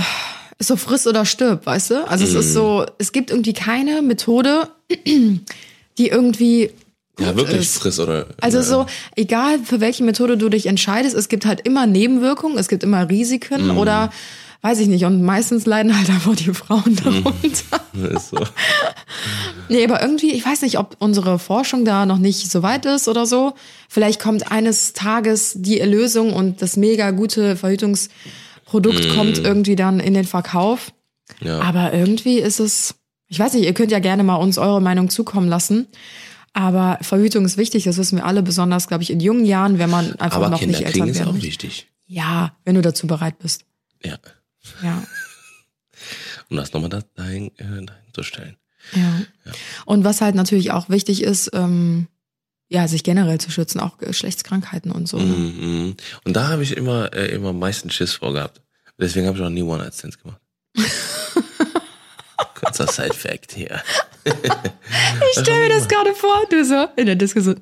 ist 0.59 0.69
so 0.69 0.76
friss 0.76 1.07
oder 1.09 1.25
stirb, 1.25 1.66
weißt 1.66 1.90
du? 1.90 2.09
Also 2.09 2.25
es 2.25 2.35
ist 2.35 2.52
so, 2.52 2.87
es 2.99 3.11
gibt 3.11 3.31
irgendwie 3.31 3.52
keine 3.54 4.00
Methode, 4.02 4.69
die 5.98 6.08
irgendwie 6.08 6.70
Ja, 7.18 7.36
wirklich 7.36 7.60
ist. 7.60 7.78
friss 7.78 8.00
oder. 8.00 8.26
Also 8.40 8.58
ja. 8.58 8.64
so, 8.64 8.86
egal 9.16 9.58
für 9.60 9.80
welche 9.80 10.02
Methode 10.04 10.36
du 10.36 10.48
dich 10.48 10.66
entscheidest, 10.66 11.14
es 11.14 11.28
gibt 11.28 11.46
halt 11.46 11.60
immer 11.66 11.86
Nebenwirkungen, 11.86 12.58
es 12.58 12.68
gibt 12.68 12.82
immer 12.82 13.08
Risiken 13.08 13.68
Mhm. 13.72 13.78
oder 13.78 14.12
weiß 14.62 14.78
ich 14.80 14.88
nicht. 14.88 15.04
Und 15.04 15.22
meistens 15.22 15.66
leiden 15.66 15.96
halt 15.96 16.08
einfach 16.08 16.34
die 16.34 16.54
Frauen 16.54 16.96
darunter. 16.96 17.34
Ist 18.16 18.30
so. 18.30 18.38
Nee, 19.68 19.84
aber 19.84 20.00
irgendwie, 20.02 20.32
ich 20.32 20.44
weiß 20.44 20.62
nicht, 20.62 20.78
ob 20.78 20.96
unsere 21.00 21.38
Forschung 21.38 21.84
da 21.84 22.06
noch 22.06 22.16
nicht 22.18 22.50
so 22.50 22.62
weit 22.62 22.86
ist 22.86 23.06
oder 23.06 23.26
so. 23.26 23.52
Vielleicht 23.90 24.20
kommt 24.20 24.50
eines 24.50 24.94
Tages 24.94 25.52
die 25.56 25.80
Erlösung 25.80 26.32
und 26.32 26.62
das 26.62 26.76
mega 26.78 27.10
gute 27.12 27.56
Verhütungsprodukt 27.56 29.10
kommt 29.14 29.38
irgendwie 29.38 29.76
dann 29.76 30.00
in 30.00 30.14
den 30.14 30.24
Verkauf. 30.24 30.92
Ja. 31.40 31.60
Aber 31.60 31.92
irgendwie 31.92 32.38
ist 32.38 32.58
es, 32.58 32.94
ich 33.34 33.40
weiß 33.40 33.54
nicht, 33.54 33.64
ihr 33.64 33.74
könnt 33.74 33.90
ja 33.90 33.98
gerne 33.98 34.22
mal 34.22 34.36
uns 34.36 34.58
eure 34.58 34.80
Meinung 34.80 35.10
zukommen 35.10 35.48
lassen. 35.48 35.88
Aber 36.52 36.98
Verhütung 37.00 37.44
ist 37.44 37.56
wichtig, 37.56 37.82
das 37.82 37.96
wissen 37.98 38.18
wir 38.18 38.24
alle, 38.24 38.44
besonders, 38.44 38.86
glaube 38.86 39.02
ich, 39.02 39.10
in 39.10 39.18
jungen 39.18 39.44
Jahren, 39.44 39.80
wenn 39.80 39.90
man 39.90 40.14
einfach 40.20 40.36
aber 40.36 40.50
noch 40.50 40.60
Kinder 40.60 40.78
nicht 40.78 40.86
Eltern 40.86 41.08
ist 41.08 41.18
werden 41.18 41.30
auch 41.30 41.32
möchte. 41.32 41.48
wichtig. 41.48 41.88
Ja, 42.06 42.56
wenn 42.64 42.76
du 42.76 42.80
dazu 42.80 43.08
bereit 43.08 43.40
bist. 43.40 43.64
Ja. 44.04 44.18
Ja. 44.82 45.02
Um 46.50 46.58
das 46.58 46.72
nochmal 46.74 46.90
da, 46.90 47.00
dahin, 47.14 47.46
äh, 47.56 47.64
dahin 47.64 47.86
zu 48.12 48.22
stellen. 48.22 48.56
Ja. 48.92 49.24
Und 49.86 50.04
was 50.04 50.20
halt 50.20 50.34
natürlich 50.34 50.72
auch 50.72 50.90
wichtig 50.90 51.22
ist, 51.22 51.50
ähm, 51.54 52.06
ja, 52.68 52.86
sich 52.86 53.02
generell 53.02 53.40
zu 53.40 53.50
schützen, 53.50 53.80
auch 53.80 53.96
Geschlechtskrankheiten 53.96 54.92
und 54.92 55.08
so. 55.08 55.18
Mhm, 55.18 55.54
mhm. 55.58 55.96
Und 56.24 56.36
da 56.36 56.48
habe 56.48 56.62
ich 56.62 56.76
immer, 56.76 57.12
äh, 57.14 57.34
immer 57.34 57.48
am 57.48 57.58
meisten 57.58 57.90
Schiss 57.90 58.12
vor 58.12 58.34
gehabt. 58.34 58.60
Deswegen 58.98 59.26
habe 59.26 59.38
ich 59.38 59.42
auch 59.42 59.48
nie 59.48 59.62
One-Night-Stands 59.62 60.18
gemacht. 60.18 60.40
Kurzer 62.54 62.87
Side-Fact 62.87 63.52
hier. 63.52 63.82
Ich 65.34 65.42
stell 65.42 65.61
mir 65.61 65.68
das 65.68 65.87
gerade 65.87 66.14
vor, 66.14 66.47
du 66.49 66.64
so 66.64 66.88
in 66.97 67.06
der 67.06 67.17
Disco 67.17 67.40
so, 67.40 67.54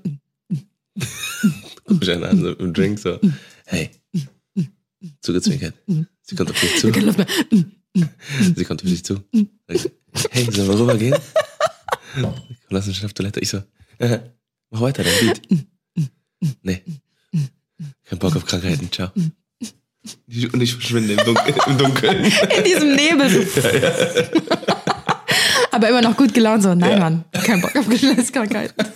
Guck 1.84 2.00
mich 2.00 2.10
einer 2.10 2.28
an, 2.28 2.40
so 2.40 2.52
im 2.52 2.72
Drink 2.72 2.98
so, 2.98 3.18
hey, 3.66 3.90
zugezwinkert. 5.20 5.74
Sie 6.22 6.36
kommt 6.36 6.50
auf 6.50 6.60
dich 6.60 6.78
zu. 6.78 6.92
Sie 8.54 8.64
kommt 8.64 8.82
auf 8.82 8.88
dich 8.88 9.04
zu. 9.04 9.24
Hey, 10.30 10.44
sollen 10.50 10.68
wir 10.68 10.78
rübergehen? 10.78 11.16
Lass 12.68 12.86
uns 12.86 12.96
schnell 12.96 13.06
auf 13.06 13.14
Toilette. 13.14 13.40
Ich 13.40 13.48
so, 13.48 13.62
äh, 13.98 14.20
mach 14.70 14.82
weiter, 14.82 15.02
dein 15.02 15.18
Beat. 15.20 15.42
Nee. 16.62 16.82
Kein 18.04 18.18
Bock 18.18 18.36
auf 18.36 18.44
Krankheiten, 18.46 18.90
ciao. 18.92 19.10
Und 19.14 20.60
ich 20.60 20.74
verschwinde 20.74 21.14
im 21.14 21.24
Dunkeln. 21.24 21.56
Im 21.66 21.78
Dunkeln. 21.78 22.24
in 22.24 22.64
diesem 22.64 22.94
Nebel. 22.94 23.46
So. 23.54 24.71
Aber 25.82 25.90
immer 25.90 26.02
noch 26.02 26.16
gut 26.16 26.32
gelaunt, 26.32 26.62
so, 26.62 26.74
nein, 26.74 26.98
Mann, 26.98 27.24
kein 27.44 27.60
Bock 27.60 27.74
auf 27.76 27.88
Geschlechtskrankheiten. 27.88 28.74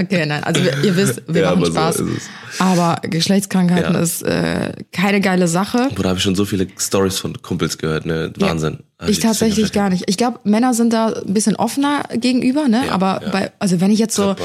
Okay, 0.00 0.26
nein, 0.26 0.44
also 0.44 0.60
ihr 0.84 0.94
wisst, 0.96 1.22
wir 1.26 1.42
Ja, 1.42 1.50
machen 1.56 1.64
so 1.64 1.70
Spaß. 1.72 1.98
es. 1.98 2.28
aber 2.60 3.00
Geschlechtskrankheiten 3.02 3.94
Ja. 3.94 4.00
ist 4.00 4.22
äh, 4.22 4.72
keine 4.92 5.20
geile 5.20 5.48
Sache. 5.48 5.88
Da 5.96 6.04
habe 6.08 6.18
ich 6.18 6.22
schon 6.22 6.36
so 6.36 6.44
viele 6.44 6.68
Stories 6.78 7.18
von 7.18 7.42
Kumpels 7.42 7.78
gehört, 7.78 8.06
ne? 8.06 8.32
Wahnsinn. 8.38 8.78
Hab 9.00 9.08
Ich 9.08 9.18
tatsächlich 9.18 9.72
gar 9.72 9.90
nicht. 9.90 10.04
Ich 10.06 10.16
glaube, 10.16 10.38
Männer 10.44 10.72
sind 10.72 10.92
da 10.92 11.08
ein 11.08 11.34
bisschen 11.34 11.56
offener 11.56 12.04
gegenüber, 12.14 12.68
ne? 12.68 12.84
Ja, 12.86 12.92
aber 12.92 13.22
ja. 13.24 13.30
bei, 13.30 13.50
also 13.58 13.80
wenn 13.80 13.90
ich 13.90 13.98
jetzt 13.98 14.14
so 14.14 14.36
so. 14.36 14.44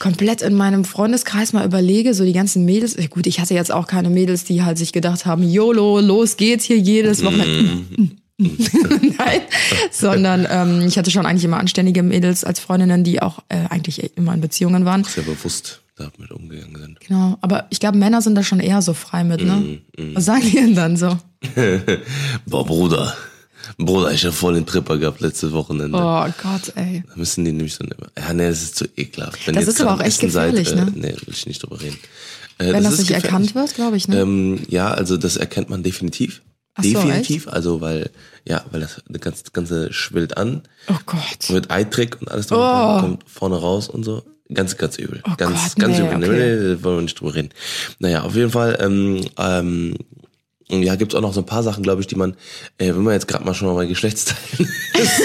komplett 0.00 0.42
in 0.42 0.54
meinem 0.56 0.84
Freundeskreis 0.84 1.52
mal 1.52 1.64
überlege, 1.64 2.12
so 2.12 2.24
die 2.24 2.32
ganzen 2.32 2.64
Mädels, 2.64 2.96
gut, 3.10 3.28
ich 3.28 3.38
hatte 3.38 3.54
jetzt 3.54 3.70
auch 3.70 3.86
keine 3.86 4.10
Mädels, 4.10 4.42
die 4.42 4.64
halt 4.64 4.76
sich 4.76 4.92
gedacht 4.92 5.24
haben, 5.24 5.44
YOLO, 5.48 6.00
los 6.00 6.36
geht's 6.36 6.64
hier 6.64 6.78
jedes 6.78 7.24
Wochenende. 7.24 7.62
Mhm. 7.96 8.10
Nein, 9.18 9.40
sondern 9.90 10.46
ähm, 10.50 10.86
ich 10.86 10.96
hatte 10.98 11.10
schon 11.10 11.26
eigentlich 11.26 11.44
immer 11.44 11.58
anständige 11.58 12.02
Mädels 12.02 12.44
als 12.44 12.58
Freundinnen, 12.60 13.04
die 13.04 13.20
auch 13.20 13.40
äh, 13.48 13.66
eigentlich 13.68 14.16
immer 14.16 14.34
in 14.34 14.40
Beziehungen 14.40 14.84
waren. 14.84 15.04
Sehr 15.04 15.24
bewusst 15.24 15.82
damit 15.96 16.30
umgegangen 16.30 16.76
sind. 16.80 17.00
Genau, 17.00 17.36
aber 17.42 17.66
ich 17.70 17.78
glaube, 17.80 17.98
Männer 17.98 18.22
sind 18.22 18.34
da 18.34 18.42
schon 18.42 18.60
eher 18.60 18.80
so 18.80 18.94
frei 18.94 19.22
mit, 19.24 19.44
ne? 19.44 19.80
Mhm, 19.98 20.14
Was 20.14 20.24
sagen 20.24 20.42
die 20.42 20.52
denn 20.56 20.74
dann 20.74 20.96
so? 20.96 21.18
Boah, 22.46 22.64
Bruder. 22.64 23.14
Bruder, 23.76 24.10
ich 24.12 24.24
habe 24.24 24.34
voll 24.34 24.54
den 24.54 24.64
Tripper 24.64 24.96
gehabt 24.96 25.20
letztes 25.20 25.52
Wochenende. 25.52 25.96
Oh 25.98 26.26
Gott, 26.42 26.72
ey. 26.76 27.02
Da 27.06 27.12
müssen 27.16 27.44
die 27.44 27.52
nämlich 27.52 27.74
so 27.74 27.84
nehmen. 27.84 28.10
Ja, 28.18 28.32
nee, 28.32 28.48
das 28.48 28.62
ist 28.62 28.76
zu 28.76 28.86
ekelhaft. 28.96 29.46
Wenn 29.46 29.54
Das 29.54 29.68
ist 29.68 29.80
aber 29.80 29.94
auch 29.94 30.00
echt 30.00 30.18
Essen 30.18 30.30
seid, 30.30 30.54
gefährlich, 30.54 30.72
äh, 30.72 30.84
ne? 30.86 30.92
Nee, 30.94 31.12
will 31.26 31.34
ich 31.34 31.46
nicht 31.46 31.62
drüber 31.62 31.80
reden. 31.80 31.98
Äh, 32.58 32.72
Wenn 32.72 32.84
das, 32.84 32.94
ist 32.94 32.98
nicht 33.00 33.08
gefährlich. 33.08 33.24
erkannt 33.24 33.54
wird, 33.54 33.74
glaube 33.74 33.96
ich, 33.98 34.08
ne? 34.08 34.20
Ähm, 34.20 34.60
ja, 34.68 34.90
also 34.90 35.16
das 35.18 35.36
erkennt 35.36 35.68
man 35.70 35.82
definitiv. 35.82 36.40
Ach 36.74 36.84
so, 36.84 36.90
definitiv, 36.90 37.48
also 37.48 37.80
weil, 37.80 38.10
ja, 38.46 38.64
weil 38.70 38.80
das, 38.80 39.02
ganze, 39.20 39.44
ganze 39.52 39.92
schwillt 39.92 40.36
an, 40.36 40.62
oh 40.88 40.96
Gott. 41.06 41.50
mit 41.50 41.70
Eitrick 41.70 42.20
und 42.20 42.30
alles 42.30 42.46
drum 42.46 42.60
dran, 42.60 43.00
kommt 43.00 43.28
vorne 43.28 43.56
raus 43.56 43.88
und 43.88 44.04
so. 44.04 44.22
Ganz, 44.52 44.76
ganz 44.76 44.98
übel. 44.98 45.22
Oh 45.28 45.34
ganz, 45.36 45.74
Gott, 45.74 45.84
ganz 45.84 45.98
nee, 45.98 46.06
übel. 46.06 46.18
Nee, 46.18 46.26
okay. 46.26 46.74
nee, 46.76 46.84
wollen 46.84 46.96
wir 46.96 47.02
nicht 47.02 47.20
drüber 47.20 47.34
reden. 47.34 47.50
Naja, 48.00 48.22
auf 48.22 48.34
jeden 48.34 48.50
Fall, 48.50 48.78
ähm, 48.80 49.24
ähm, 49.38 49.94
ja, 50.70 50.96
gibt's 50.96 51.14
auch 51.14 51.20
noch 51.20 51.34
so 51.34 51.40
ein 51.40 51.46
paar 51.46 51.62
Sachen, 51.62 51.82
glaube 51.82 52.00
ich, 52.00 52.06
die 52.06 52.14
man, 52.14 52.32
äh, 52.78 52.88
wenn 52.88 53.02
man 53.02 53.14
jetzt 53.14 53.28
gerade 53.28 53.44
mal 53.44 53.54
schon 53.54 53.72
mal 53.74 53.86
Geschlechtsteilen 53.86 54.40
ist, 54.94 55.20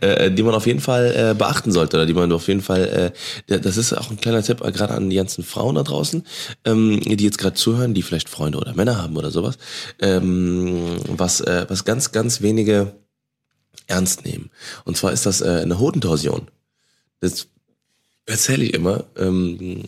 äh, 0.00 0.30
die 0.30 0.42
man 0.42 0.54
auf 0.54 0.66
jeden 0.66 0.80
Fall 0.80 1.14
äh, 1.16 1.34
beachten 1.34 1.72
sollte 1.72 1.96
oder 1.96 2.06
die 2.06 2.14
man 2.14 2.30
auf 2.32 2.48
jeden 2.48 2.62
Fall, 2.62 3.12
äh, 3.48 3.58
das 3.60 3.76
ist 3.76 3.92
auch 3.92 4.10
ein 4.10 4.20
kleiner 4.20 4.42
Tipp, 4.42 4.62
äh, 4.62 4.72
gerade 4.72 4.94
an 4.94 5.10
die 5.10 5.16
ganzen 5.16 5.44
Frauen 5.44 5.74
da 5.74 5.82
draußen, 5.82 6.24
ähm, 6.64 7.00
die 7.00 7.24
jetzt 7.24 7.38
gerade 7.38 7.54
zuhören, 7.54 7.94
die 7.94 8.02
vielleicht 8.02 8.28
Freunde 8.28 8.58
oder 8.58 8.74
Männer 8.74 9.00
haben 9.00 9.16
oder 9.16 9.30
sowas, 9.30 9.58
ähm, 10.00 10.96
was, 11.08 11.40
äh, 11.40 11.66
was 11.68 11.84
ganz, 11.84 12.12
ganz 12.12 12.42
wenige 12.42 12.92
ernst 13.86 14.24
nehmen. 14.24 14.50
Und 14.84 14.96
zwar 14.96 15.12
ist 15.12 15.26
das 15.26 15.40
äh, 15.40 15.60
eine 15.62 15.78
Hodentorsion. 15.78 16.48
Das 17.20 17.48
erzähle 18.26 18.64
ich 18.64 18.74
immer, 18.74 19.04
ähm, 19.16 19.84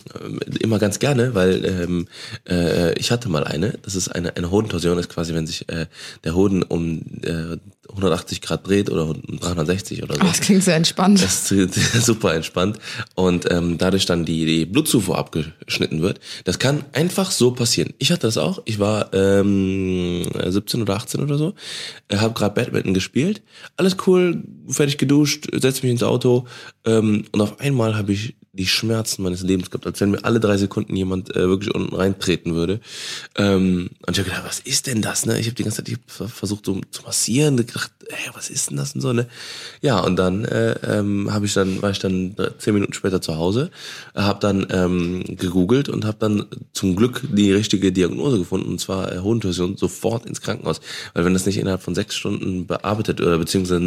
immer 0.59 0.79
ganz 0.79 0.99
gerne, 0.99 1.35
weil 1.35 1.65
ähm, 1.65 2.07
äh, 2.49 2.93
ich 2.97 3.11
hatte 3.11 3.29
mal 3.29 3.43
eine. 3.43 3.77
Das 3.81 3.95
ist 3.95 4.09
eine 4.09 4.35
eine 4.35 4.49
Hodentorsion, 4.49 4.97
ist 4.97 5.09
quasi, 5.09 5.33
wenn 5.33 5.45
sich 5.45 5.69
äh, 5.69 5.87
der 6.23 6.35
Hoden 6.35 6.63
um 6.63 7.01
äh, 7.23 7.57
180 7.89 8.41
Grad 8.41 8.67
dreht 8.67 8.89
oder 8.89 9.05
um 9.05 9.39
360 9.39 10.03
oder 10.03 10.15
so. 10.15 10.21
Oh, 10.21 10.25
das 10.25 10.41
klingt 10.41 10.63
so 10.63 10.71
entspannt. 10.71 11.21
Das 11.21 11.51
ist 11.51 11.75
super 12.05 12.33
entspannt 12.33 12.79
und 13.15 13.51
ähm, 13.51 13.77
dadurch 13.77 14.05
dann 14.05 14.25
die, 14.25 14.45
die 14.45 14.65
Blutzufuhr 14.65 15.17
abgeschnitten 15.17 16.01
wird. 16.01 16.19
Das 16.43 16.59
kann 16.59 16.85
einfach 16.93 17.31
so 17.31 17.51
passieren. 17.51 17.93
Ich 17.97 18.11
hatte 18.11 18.27
das 18.27 18.37
auch. 18.37 18.61
Ich 18.65 18.79
war 18.79 19.13
ähm, 19.13 20.23
17 20.45 20.81
oder 20.81 20.95
18 20.95 21.21
oder 21.21 21.37
so, 21.37 21.53
äh, 22.07 22.17
habe 22.17 22.33
gerade 22.33 22.55
Badminton 22.55 22.93
gespielt. 22.93 23.41
Alles 23.77 23.97
cool, 24.07 24.43
fertig 24.67 24.97
geduscht, 24.97 25.47
setz 25.53 25.83
mich 25.83 25.91
ins 25.91 26.03
Auto 26.03 26.45
ähm, 26.85 27.25
und 27.31 27.41
auf 27.41 27.59
einmal 27.59 27.95
habe 27.95 28.13
ich 28.13 28.35
die 28.59 28.67
Schmerzen 28.67 29.23
meines 29.23 29.41
Lebens 29.41 29.71
gehabt, 29.71 29.87
als 29.87 30.01
wenn 30.01 30.11
mir 30.11 30.25
alle 30.25 30.39
drei 30.39 30.57
Sekunden 30.57 30.95
jemand 30.95 31.35
äh, 31.35 31.47
wirklich 31.47 31.73
unten 31.73 31.95
reintreten 31.95 32.55
würde. 32.55 32.81
Ähm, 33.35 33.89
und 34.05 34.11
ich 34.11 34.19
habe 34.19 34.29
gedacht, 34.29 34.45
was 34.45 34.59
ist 34.59 34.85
denn 34.87 35.01
das? 35.01 35.25
Ne? 35.25 35.39
Ich 35.39 35.47
habe 35.47 35.55
die 35.55 35.63
ganze 35.63 35.77
Zeit 35.77 35.89
ich 35.89 35.97
versucht 36.07 36.65
so 36.65 36.81
zu 36.91 37.03
massieren, 37.03 37.55
gedacht, 37.55 37.91
ey, 38.09 38.31
was 38.33 38.49
ist 38.49 38.69
denn 38.69 38.77
das 38.77 38.93
und 38.93 39.01
so 39.01 39.13
ne? 39.13 39.27
Ja, 39.81 39.99
und 40.01 40.17
dann 40.17 40.43
äh, 40.43 40.73
ähm, 40.83 41.31
habe 41.31 41.45
ich 41.45 41.53
dann 41.53 41.81
war 41.81 41.91
ich 41.91 41.99
dann 41.99 42.35
zehn 42.57 42.73
Minuten 42.73 42.93
später 42.93 43.21
zu 43.21 43.37
Hause, 43.37 43.71
habe 44.13 44.39
dann 44.41 44.67
ähm, 44.71 45.23
gegoogelt 45.37 45.87
und 45.87 46.05
habe 46.05 46.17
dann 46.19 46.45
zum 46.73 46.97
Glück 46.97 47.21
die 47.31 47.53
richtige 47.53 47.93
Diagnose 47.93 48.39
gefunden 48.39 48.69
und 48.69 48.79
zwar 48.79 49.13
äh, 49.13 49.19
Hohentorsion 49.19 49.77
sofort 49.77 50.25
ins 50.25 50.41
Krankenhaus, 50.41 50.81
weil 51.13 51.23
wenn 51.23 51.33
das 51.33 51.45
nicht 51.45 51.57
innerhalb 51.57 51.81
von 51.81 51.95
sechs 51.95 52.15
Stunden 52.15 52.67
bearbeitet 52.67 53.21
oder 53.21 53.37
beziehungsweise 53.37 53.79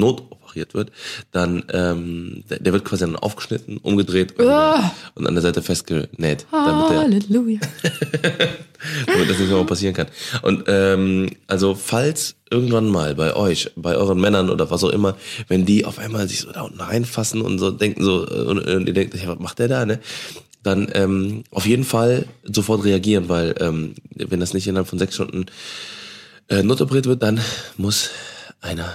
notoperiert 0.52 0.74
wird, 0.74 0.90
dann 1.30 1.64
ähm, 1.72 2.44
der, 2.48 2.58
der 2.60 2.72
wird 2.72 2.84
quasi 2.84 3.04
dann 3.04 3.16
aufgeschnitten, 3.16 3.78
umgedreht 3.78 4.38
und, 4.38 4.48
Ah. 4.48 4.92
und 5.14 5.26
an 5.26 5.34
der 5.34 5.42
Seite 5.42 5.62
festgenäht, 5.62 6.46
damit 6.50 6.90
der 6.90 7.00
Halleluja. 7.00 7.60
damit 9.06 9.30
das 9.30 9.38
nicht 9.38 9.50
nochmal 9.50 9.66
passieren 9.66 9.94
kann. 9.94 10.06
Und 10.42 10.64
ähm, 10.66 11.30
also 11.46 11.74
falls 11.74 12.34
irgendwann 12.50 12.88
mal 12.88 13.14
bei 13.14 13.34
euch, 13.34 13.70
bei 13.76 13.96
euren 13.96 14.20
Männern 14.20 14.50
oder 14.50 14.70
was 14.70 14.84
auch 14.84 14.90
immer, 14.90 15.16
wenn 15.48 15.64
die 15.64 15.84
auf 15.84 15.98
einmal 15.98 16.28
sich 16.28 16.40
so 16.40 16.52
da 16.52 16.62
unten 16.62 16.80
reinfassen 16.80 17.40
und 17.40 17.58
so 17.58 17.70
denken 17.70 18.04
so 18.04 18.26
und, 18.26 18.58
und 18.58 18.86
ihr 18.86 18.94
denkt, 18.94 19.14
ja, 19.14 19.28
was 19.28 19.38
macht 19.38 19.58
der 19.58 19.68
da, 19.68 19.86
ne? 19.86 20.00
Dann 20.62 20.88
ähm, 20.94 21.42
auf 21.50 21.66
jeden 21.66 21.82
Fall 21.82 22.26
sofort 22.44 22.84
reagieren, 22.84 23.28
weil 23.28 23.54
ähm, 23.58 23.94
wenn 24.14 24.38
das 24.38 24.54
nicht 24.54 24.68
innerhalb 24.68 24.86
von 24.86 24.98
sechs 24.98 25.16
Stunden 25.16 25.46
äh, 26.48 26.62
notoperiert 26.62 27.06
wird, 27.06 27.20
dann 27.22 27.40
muss 27.76 28.10
einer 28.60 28.94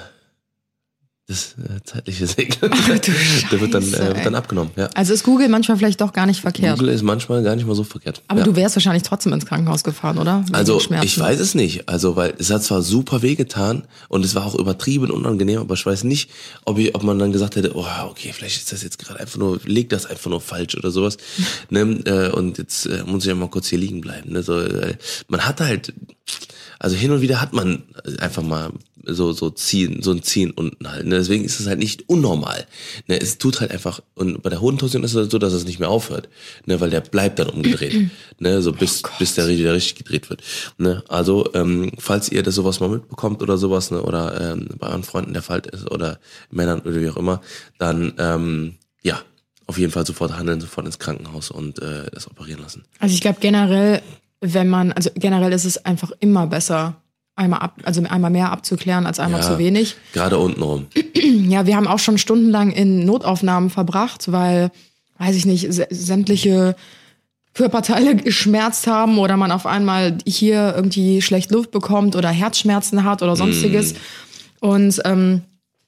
das 1.27 1.55
äh, 1.57 1.83
zeitliche 1.83 2.25
segnen. 2.25 2.71
Der 3.51 3.59
wird 3.59 3.73
dann, 3.73 3.83
äh, 3.83 4.15
wird 4.15 4.25
dann 4.25 4.35
abgenommen. 4.35 4.71
Ja. 4.77 4.89
Also 4.93 5.13
ist 5.13 5.25
Google 5.25 5.49
manchmal 5.49 5.77
vielleicht 5.77 5.99
doch 5.99 6.13
gar 6.13 6.25
nicht 6.25 6.39
verkehrt. 6.39 6.79
Google 6.79 6.93
ist 6.93 7.03
manchmal 7.03 7.43
gar 7.43 7.53
nicht 7.57 7.67
mal 7.67 7.75
so 7.75 7.83
verkehrt. 7.83 8.21
Aber 8.29 8.39
ja. 8.39 8.45
du 8.45 8.55
wärst 8.55 8.77
wahrscheinlich 8.77 9.03
trotzdem 9.03 9.33
ins 9.33 9.45
Krankenhaus 9.45 9.83
gefahren, 9.83 10.19
oder? 10.19 10.43
Wegen 10.45 10.55
Also 10.55 10.79
ich 10.79 11.19
weiß 11.19 11.41
es 11.41 11.53
nicht. 11.53 11.89
Also 11.89 12.15
weil 12.15 12.33
es 12.37 12.49
hat 12.49 12.63
zwar 12.63 12.81
super 12.81 13.23
wehgetan 13.23 13.83
und 14.07 14.23
es 14.23 14.35
war 14.35 14.45
auch 14.45 14.55
übertrieben 14.55 15.11
unangenehm, 15.11 15.59
aber 15.59 15.73
ich 15.73 15.85
weiß 15.85 16.05
nicht, 16.05 16.29
ob 16.63 16.77
ich, 16.77 16.95
ob 16.95 17.03
man 17.03 17.19
dann 17.19 17.33
gesagt 17.33 17.57
hätte, 17.57 17.75
oh 17.75 17.85
okay, 18.09 18.31
vielleicht 18.31 18.55
ist 18.55 18.71
das 18.71 18.81
jetzt 18.81 18.97
gerade 18.97 19.19
einfach 19.19 19.37
nur, 19.37 19.59
legt 19.65 19.91
das 19.91 20.05
einfach 20.05 20.29
nur 20.29 20.39
falsch 20.39 20.77
oder 20.77 20.91
sowas. 20.91 21.17
ne? 21.69 21.81
äh, 22.05 22.29
Und 22.31 22.57
jetzt 22.57 22.85
äh, 22.85 23.03
muss 23.05 23.23
ich 23.23 23.27
ja 23.27 23.35
mal 23.35 23.49
kurz 23.49 23.67
hier 23.67 23.79
liegen 23.79 23.99
bleiben. 23.99 24.31
Ne? 24.31 24.43
So, 24.43 24.61
äh, 24.61 24.95
man 25.27 25.45
hat 25.45 25.59
halt, 25.59 25.93
also 26.79 26.95
hin 26.95 27.11
und 27.11 27.19
wieder 27.19 27.41
hat 27.41 27.51
man 27.51 27.83
einfach 28.19 28.43
mal 28.43 28.71
so 29.05 29.31
so 29.31 29.49
ziehen, 29.49 30.01
so 30.01 30.11
ein 30.11 30.23
Ziehen 30.23 30.51
unten 30.51 30.89
halt. 30.89 31.05
Ne? 31.05 31.15
Deswegen 31.15 31.43
ist 31.43 31.59
es 31.59 31.67
halt 31.67 31.79
nicht 31.79 32.07
unnormal. 32.09 32.65
Ne? 33.07 33.19
Es 33.19 33.37
tut 33.37 33.61
halt 33.61 33.71
einfach 33.71 34.01
und 34.15 34.41
bei 34.41 34.49
der 34.49 34.61
Hodentorsion 34.61 35.03
ist 35.03 35.11
es 35.11 35.17
halt 35.17 35.31
so, 35.31 35.37
dass 35.37 35.53
es 35.53 35.65
nicht 35.65 35.79
mehr 35.79 35.89
aufhört, 35.89 36.29
ne? 36.65 36.79
weil 36.79 36.89
der 36.89 37.01
bleibt 37.01 37.39
dann 37.39 37.49
umgedreht, 37.49 38.09
ne? 38.39 38.61
so 38.61 38.71
bis 38.71 39.03
bis 39.19 39.35
der 39.35 39.47
wieder 39.47 39.73
richtig 39.73 39.95
gedreht 39.95 40.29
wird. 40.29 40.41
Ne? 40.77 41.03
Also 41.07 41.53
ähm, 41.53 41.91
falls 41.97 42.29
ihr 42.29 42.43
das 42.43 42.55
sowas 42.55 42.79
mal 42.79 42.89
mitbekommt 42.89 43.41
oder 43.41 43.57
sowas 43.57 43.91
ne? 43.91 44.01
oder 44.01 44.53
ähm, 44.53 44.69
bei 44.77 44.87
euren 44.87 45.03
Freunden 45.03 45.33
der 45.33 45.43
Fall 45.43 45.61
ist 45.71 45.89
oder 45.91 46.19
Männern 46.51 46.81
oder 46.81 46.99
wie 47.01 47.09
auch 47.09 47.17
immer, 47.17 47.41
dann 47.77 48.13
ähm, 48.17 48.75
ja 49.03 49.21
auf 49.67 49.77
jeden 49.77 49.91
Fall 49.91 50.05
sofort 50.05 50.37
handeln, 50.37 50.61
sofort 50.61 50.85
ins 50.85 50.97
Krankenhaus 50.97 51.51
und 51.51 51.79
äh, 51.79 52.09
das 52.11 52.27
operieren 52.27 52.61
lassen. 52.61 52.85
Also 52.99 53.13
ich 53.13 53.21
glaube 53.21 53.39
generell, 53.41 54.01
wenn 54.39 54.69
man, 54.69 54.93
also 54.93 55.09
generell 55.13 55.51
ist 55.51 55.65
es 55.65 55.85
einfach 55.85 56.11
immer 56.19 56.47
besser, 56.47 57.01
einmal 57.37 57.59
ab, 57.59 57.79
also 57.83 58.01
einmal 58.03 58.31
mehr 58.31 58.51
abzuklären 58.51 59.05
als 59.05 59.19
einmal 59.19 59.41
Ja. 59.41 59.47
zu 59.47 59.57
wenig. 59.59 59.95
Gerade 60.13 60.37
unten 60.37 60.61
rum. 60.61 60.85
Ja, 61.49 61.65
wir 61.65 61.75
haben 61.75 61.87
auch 61.87 61.99
schon 61.99 62.17
stundenlang 62.17 62.71
in 62.71 63.05
Notaufnahmen 63.05 63.69
verbracht, 63.69 64.31
weil, 64.31 64.71
weiß 65.17 65.35
ich 65.35 65.45
nicht, 65.45 65.65
sä- 65.69 65.87
sämtliche 65.89 66.75
Körperteile 67.53 68.15
geschmerzt 68.23 68.87
haben 68.87 69.17
oder 69.17 69.35
man 69.37 69.51
auf 69.51 69.65
einmal 69.65 70.17
hier 70.25 70.73
irgendwie 70.75 71.21
schlecht 71.21 71.51
Luft 71.51 71.71
bekommt 71.71 72.15
oder 72.15 72.29
Herzschmerzen 72.29 73.03
hat 73.03 73.21
oder 73.23 73.35
sonstiges. 73.35 73.93
Mm. 73.93 73.97
Und 74.65 75.01
ähm, 75.05 75.41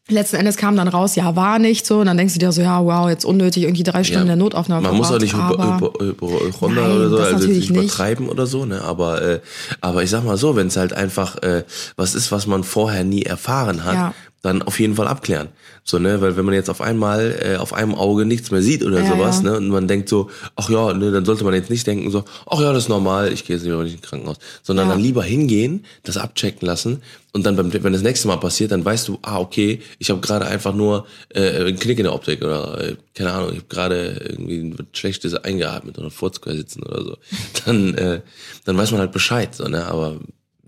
letzten 0.10 0.38
Endes 0.38 0.58
kam 0.58 0.76
dann 0.76 0.88
raus, 0.88 1.15
ja, 1.15 1.36
war 1.36 1.60
nicht 1.60 1.86
so. 1.86 2.00
Und 2.00 2.08
dann 2.08 2.17
denkst 2.17 2.34
du 2.34 2.39
dir 2.39 2.52
so, 2.52 2.62
ja, 2.62 2.84
wow, 2.84 3.10
jetzt 3.10 3.26
unnötig 3.26 3.63
irgendwie 3.63 3.84
drei 3.84 4.04
Stunden 4.04 4.24
in 4.24 4.28
der 4.28 4.36
Notaufnahme 4.36 4.88
Man 4.88 4.98
muss 4.98 5.12
auch 5.12 5.19
nicht 5.19 5.34
über, 5.34 5.54
über, 5.54 5.91
über, 6.00 6.28
Hypochonder 6.45 6.88
Nein, 6.88 6.91
oder 6.98 7.10
so, 7.10 7.17
also 7.17 7.48
nicht. 7.48 7.69
übertreiben 7.69 8.30
oder 8.30 8.45
so, 8.48 8.65
ne? 8.65 8.82
Aber, 8.82 9.22
äh, 9.22 9.39
aber 9.82 10.04
ich 10.04 10.10
sag 10.10 10.24
mal 10.24 10.38
so, 10.38 10.56
wenn 10.56 10.67
es 10.67 10.78
halt 10.78 10.93
einfach 10.93 11.41
äh, 11.43 11.63
was 11.95 12.15
ist, 12.15 12.32
was 12.32 12.48
man 12.48 12.63
vorher 12.63 13.04
nie 13.04 13.24
erfahren 13.24 13.84
hat, 13.84 13.93
Ja. 13.93 14.13
Dann 14.41 14.62
auf 14.62 14.80
jeden 14.80 14.95
Fall 14.95 15.08
abklären. 15.08 15.49
So, 15.84 15.99
ne, 15.99 16.21
weil 16.21 16.38
wenn 16.38 16.45
man 16.45 16.54
jetzt 16.54 16.69
auf 16.69 16.80
einmal 16.80 17.38
äh, 17.43 17.58
auf 17.58 17.73
einem 17.73 17.93
Auge 17.95 18.25
nichts 18.25 18.52
mehr 18.52 18.62
sieht 18.62 18.84
oder 18.86 19.02
Ja, 19.02 19.06
sowas, 19.08 19.38
ja. 19.43 19.52
ne, 19.52 19.58
und 19.58 19.67
man 19.69 19.88
denkt 19.88 20.08
so, 20.08 20.30
ach 20.56 20.69
ja, 20.69 20.93
ne, 20.93 21.12
dann 21.12 21.25
sollte 21.25 21.43
man 21.43 21.54
jetzt 21.54 21.69
nicht 21.69 21.86
denken 21.86 22.10
so, 22.10 22.23
ach 22.45 22.60
ja, 22.62 22.71
das 22.71 22.84
ist 22.84 22.89
normal, 22.89 23.34
ich 23.34 23.43
gehe 23.45 23.58
jetzt 23.58 23.65
nicht 23.65 23.93
ins 23.93 24.02
Krankenhaus, 24.02 24.38
sondern 24.63 24.88
Ja. 24.88 24.93
dann 24.93 25.02
lieber 25.02 25.23
hingehen, 25.23 25.86
das 26.04 26.15
abchecken 26.17 26.65
lassen 26.65 27.02
und 27.34 27.45
dann, 27.45 27.56
beim, 27.58 27.73
wenn 27.84 27.91
das 27.91 28.02
nächste 28.02 28.28
Mal 28.30 28.38
passiert, 28.38 28.71
dann 28.71 28.86
weißt 28.86 29.10
du, 29.10 29.19
ah, 29.23 29.39
okay, 29.39 29.82
ich 29.97 30.10
habe 30.10 30.21
gerade 30.21 30.45
einfach 30.45 30.73
nur 30.73 31.06
äh, 31.34 31.41
einen 31.65 31.78
Knick 31.78 31.97
in 31.99 32.06
der 32.06 32.13
Optik 32.13 32.41
oder 32.41 32.80
äh, 32.82 32.95
keine 33.15 33.34
Ahnung, 33.34 33.49
ich 33.52 33.58
habe 33.58 33.67
gerade 33.67 34.21
irgendwie 34.30 34.73
was 34.78 34.86
Schlechtes 34.93 35.34
eingeatmet 35.36 35.97
oder 35.97 36.12
Furzquer 36.12 36.56
sitzen 36.56 36.84
oder 36.84 37.04
so. 37.04 37.17
Dann, 37.65 37.93
äh, 37.95 38.21
dann 38.63 38.78
weiß 38.78 38.91
man 38.91 39.02
halt 39.02 39.12
Bescheid, 39.12 39.54
so, 39.54 39.65
ne, 39.67 39.86
aber 39.86 40.17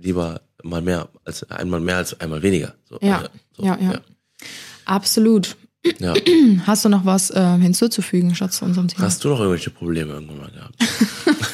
lieber 0.02 0.42
mal 0.64 0.82
mehr 0.82 1.08
als 1.26 1.50
einmal 1.50 1.80
mehr 1.80 1.98
als 1.98 2.20
einmal 2.20 2.42
weniger. 2.44 2.74
So, 2.90 3.00
Ja, 3.02 3.24
äh, 3.24 3.30
so, 3.56 3.64
ja, 3.64 3.78
ja. 3.80 4.02
Absolut. 4.86 5.56
ja. 6.00 6.14
Hast 6.66 6.86
du 6.86 6.90
noch 6.90 7.06
was 7.06 7.32
äh, 7.32 7.58
hinzuzufügen, 7.58 8.36
Schatz, 8.36 8.58
zu 8.58 8.66
unserem 8.66 8.88
Thema? 8.88 9.06
Hast 9.06 9.24
du 9.24 9.30
noch 9.30 9.40
irgendwelche 9.40 9.70
Probleme 9.70 10.14
irgendwann 10.14 10.38
mal 10.38 10.52
gehabt? 10.52 10.76